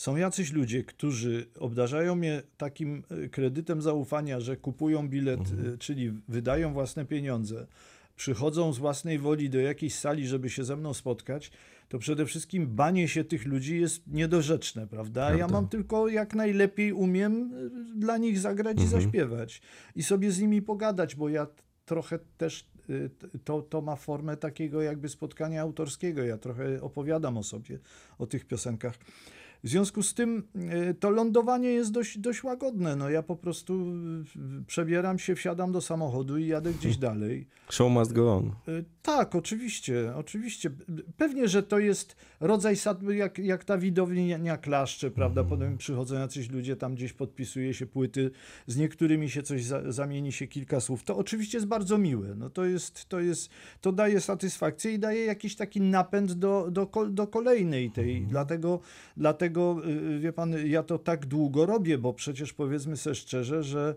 są 0.00 0.16
jacyś 0.16 0.52
ludzie, 0.52 0.84
którzy 0.84 1.46
obdarzają 1.58 2.14
mnie 2.14 2.42
takim 2.56 3.02
e, 3.10 3.28
kredytem 3.28 3.82
zaufania, 3.82 4.40
że 4.40 4.56
kupują 4.56 5.08
bilet, 5.08 5.40
e, 5.40 5.78
czyli 5.78 6.12
wydają 6.28 6.72
własne 6.72 7.04
pieniądze, 7.04 7.66
przychodzą 8.16 8.72
z 8.72 8.78
własnej 8.78 9.18
woli 9.18 9.50
do 9.50 9.58
jakiejś 9.58 9.94
sali, 9.94 10.26
żeby 10.26 10.50
się 10.50 10.64
ze 10.64 10.76
mną 10.76 10.94
spotkać, 10.94 11.50
to 11.88 11.98
przede 11.98 12.26
wszystkim 12.26 12.66
banie 12.66 13.08
się 13.08 13.24
tych 13.24 13.46
ludzi 13.46 13.80
jest 13.80 14.06
niedorzeczne, 14.06 14.86
prawda? 14.86 15.30
Ja 15.30 15.36
Prawda. 15.36 15.54
mam 15.54 15.68
tylko 15.68 16.08
jak 16.08 16.34
najlepiej 16.34 16.92
umiem 16.92 17.52
e, 17.94 18.00
dla 18.00 18.18
nich 18.18 18.38
zagrać 18.38 18.82
i 18.82 18.86
zaśpiewać 18.86 19.62
i 19.96 20.02
sobie 20.02 20.32
z 20.32 20.40
nimi 20.40 20.62
pogadać, 20.62 21.16
bo 21.16 21.28
ja 21.28 21.46
trochę 21.84 22.18
też 22.36 22.70
to, 23.44 23.62
to 23.62 23.80
ma 23.80 23.96
formę 23.96 24.36
takiego 24.36 24.82
jakby 24.82 25.08
spotkania 25.08 25.62
autorskiego. 25.62 26.22
Ja 26.22 26.38
trochę 26.38 26.82
opowiadam 26.82 27.38
o 27.38 27.42
sobie, 27.42 27.78
o 28.18 28.26
tych 28.26 28.44
piosenkach. 28.44 28.98
W 29.64 29.68
związku 29.68 30.02
z 30.02 30.14
tym 30.14 30.48
y, 30.90 30.94
to 30.94 31.10
lądowanie 31.10 31.68
jest 31.68 31.92
dość, 31.92 32.18
dość 32.18 32.44
łagodne. 32.44 32.96
No 32.96 33.10
ja 33.10 33.22
po 33.22 33.36
prostu 33.36 33.92
y, 34.60 34.64
przebieram 34.66 35.18
się, 35.18 35.34
wsiadam 35.34 35.72
do 35.72 35.80
samochodu 35.80 36.38
i 36.38 36.46
jadę 36.46 36.72
gdzieś 36.72 36.96
dalej. 37.08 37.46
Show 37.70 37.92
must 37.92 38.12
go 38.12 38.34
on. 38.36 38.52
Y, 38.68 38.84
Tak, 39.02 39.34
oczywiście, 39.34 40.12
oczywiście. 40.16 40.70
Pewnie, 41.16 41.48
że 41.48 41.62
to 41.62 41.78
jest 41.78 42.16
rodzaj 42.40 42.76
sadby, 42.76 43.16
jak, 43.16 43.38
jak 43.38 43.64
ta 43.64 43.78
widownia 43.78 44.56
klaszcze, 44.56 45.10
prawda? 45.10 45.44
Potem 45.44 45.78
przychodzą 45.78 46.14
jacyś 46.14 46.50
ludzie, 46.50 46.76
tam 46.76 46.94
gdzieś 46.94 47.12
podpisuje 47.12 47.74
się 47.74 47.86
płyty, 47.86 48.30
z 48.66 48.76
niektórymi 48.76 49.30
się 49.30 49.42
coś 49.42 49.64
za, 49.64 49.92
zamieni 49.92 50.32
się 50.32 50.46
kilka 50.46 50.80
słów. 50.80 51.04
To 51.04 51.16
oczywiście 51.16 51.58
jest 51.58 51.68
bardzo 51.68 51.98
miłe. 51.98 52.34
No 52.34 52.50
to 52.50 52.64
jest, 52.64 53.08
to 53.08 53.20
jest, 53.20 53.50
to 53.80 53.92
daje 53.92 54.20
satysfakcję 54.20 54.92
i 54.92 54.98
daje 54.98 55.24
jakiś 55.24 55.56
taki 55.56 55.80
napęd 55.80 56.32
do, 56.32 56.70
do, 56.70 56.90
do 57.10 57.26
kolejnej 57.26 57.90
tej. 57.90 58.26
Dlatego, 58.26 58.80
dlatego, 59.16 59.49
y, 59.58 60.18
wie 60.18 60.32
pan, 60.32 60.54
ja 60.66 60.82
to 60.82 60.98
tak 60.98 61.26
długo 61.26 61.66
robię, 61.66 61.98
bo 61.98 62.12
przecież 62.12 62.52
powiedzmy 62.52 62.96
sobie 62.96 63.14
szczerze, 63.14 63.62
że 63.62 63.94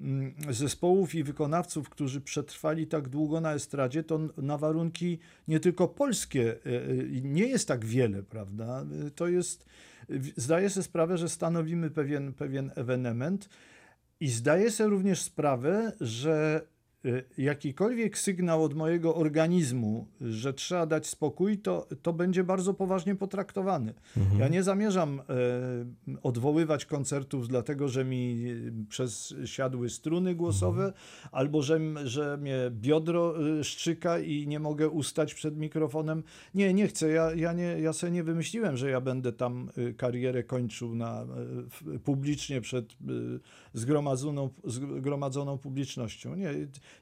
mm, 0.00 0.34
zespołów 0.50 1.14
i 1.14 1.22
wykonawców, 1.22 1.88
którzy 1.88 2.20
przetrwali 2.20 2.86
tak 2.86 3.08
długo 3.08 3.40
na 3.40 3.54
estradzie, 3.54 4.04
to 4.04 4.20
na 4.36 4.58
warunki 4.58 5.18
nie 5.48 5.60
tylko 5.60 5.88
polskie 5.88 6.52
e, 6.52 6.60
nie 7.22 7.46
jest 7.46 7.68
tak 7.68 7.84
wiele, 7.84 8.22
prawda? 8.22 8.84
To 9.14 9.28
jest, 9.28 9.66
zdaję 10.36 10.70
sobie 10.70 10.84
sprawę, 10.84 11.18
że 11.18 11.28
stanowimy 11.28 11.90
pewien, 11.90 12.32
pewien 12.32 12.70
ewenement 12.76 13.48
i 14.20 14.28
zdaję 14.28 14.70
sobie 14.70 14.90
również 14.90 15.22
sprawę, 15.22 15.92
że 16.00 16.62
jakikolwiek 17.38 18.18
sygnał 18.18 18.64
od 18.64 18.74
mojego 18.74 19.14
organizmu, 19.14 20.06
że 20.20 20.54
trzeba 20.54 20.86
dać 20.86 21.06
spokój, 21.06 21.58
to, 21.58 21.88
to 22.02 22.12
będzie 22.12 22.44
bardzo 22.44 22.74
poważnie 22.74 23.14
potraktowany. 23.14 23.94
Ja 24.38 24.48
nie 24.48 24.62
zamierzam 24.62 25.20
e, 25.20 25.24
odwoływać 26.22 26.84
koncertów 26.84 27.48
dlatego, 27.48 27.88
że 27.88 28.04
mi 28.04 28.44
e, 28.50 28.86
przez 28.88 29.34
siadły 29.44 29.90
struny 29.90 30.34
głosowe, 30.34 30.92
albo 31.32 31.62
że, 31.62 31.80
że 32.04 32.36
mnie 32.36 32.56
biodro 32.70 33.34
e, 33.58 33.64
szczyka 33.64 34.18
i 34.18 34.46
nie 34.46 34.60
mogę 34.60 34.88
ustać 34.88 35.34
przed 35.34 35.56
mikrofonem. 35.56 36.22
Nie, 36.54 36.74
nie 36.74 36.88
chcę. 36.88 37.08
Ja, 37.08 37.34
ja, 37.34 37.52
nie, 37.52 37.80
ja 37.80 37.92
sobie 37.92 38.12
nie 38.12 38.24
wymyśliłem, 38.24 38.76
że 38.76 38.90
ja 38.90 39.00
będę 39.00 39.32
tam 39.32 39.70
e, 39.76 39.92
karierę 39.92 40.42
kończył 40.42 40.94
na, 40.94 41.26
publicznie 42.04 42.60
przed 42.60 42.96
zgromadzoną, 43.74 44.50
zgromadzoną 44.64 45.58
publicznością. 45.58 46.34
Nie, 46.34 46.50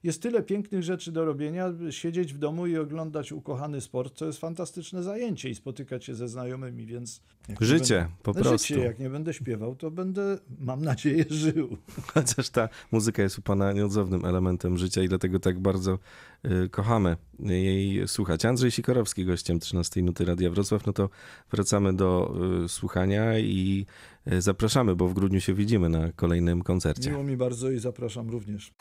jest 0.03 0.23
tyle 0.23 0.43
pięknych 0.43 0.83
rzeczy 0.83 1.13
do 1.13 1.25
robienia. 1.25 1.73
Siedzieć 1.91 2.35
w 2.35 2.39
domu 2.39 2.67
i 2.67 2.77
oglądać 2.77 3.33
ukochany 3.33 3.81
sport 3.81 4.19
to 4.19 4.27
jest 4.27 4.39
fantastyczne 4.39 5.03
zajęcie 5.03 5.51
i 5.51 5.55
spotykać 5.55 6.05
się 6.05 6.15
ze 6.15 6.29
znajomymi, 6.29 6.87
więc... 6.87 7.23
Życie, 7.61 7.95
będę- 7.95 8.15
po 8.23 8.33
Życie, 8.33 8.49
prostu. 8.49 8.79
jak 8.79 8.99
nie 8.99 9.11
będę 9.11 9.35
śpiewał, 9.35 9.77
to 9.77 9.91
będę, 9.91 10.39
mam 10.61 10.83
nadzieję, 10.83 11.25
żył. 11.45 11.77
Chociaż 12.15 12.51
ta 12.51 12.69
muzyka 12.93 13.23
jest 13.23 13.39
u 13.39 13.43
Pana 13.43 13.73
nieodzownym 13.73 14.25
elementem 14.25 14.79
życia 14.79 15.03
i 15.03 15.09
dlatego 15.09 15.39
tak 15.39 15.59
bardzo 15.61 15.99
y, 16.45 16.69
kochamy 16.69 17.17
jej 17.41 18.09
słuchać. 18.09 18.45
Andrzej 18.45 18.71
Sikorowski, 18.71 19.25
gościem 19.25 19.61
13 19.61 20.03
Nuty 20.03 20.25
Radia 20.25 20.51
Wrocław. 20.51 20.87
No 20.87 20.93
to 20.93 21.09
wracamy 21.53 21.93
do 21.93 22.35
y, 22.65 22.69
słuchania 22.69 23.39
i 23.39 23.87
y, 24.33 24.43
zapraszamy, 24.43 24.97
bo 24.97 25.09
w 25.09 25.15
grudniu 25.15 25.41
się 25.41 25.55
widzimy 25.55 25.89
na 25.89 26.13
kolejnym 26.13 26.63
koncercie. 26.63 27.11
Miło 27.11 27.23
mi 27.23 27.37
bardzo 27.37 27.71
i 27.71 27.79
zapraszam 27.79 28.31
również. 28.31 28.73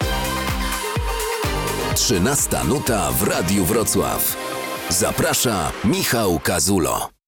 13 2.00 2.64
nuta 2.68 3.12
w 3.12 3.24
Radiu 3.24 3.66
Wrocław. 3.66 4.36
Zaprasza 4.90 5.72
Michał 5.84 6.40
Kazulo. 6.40 7.19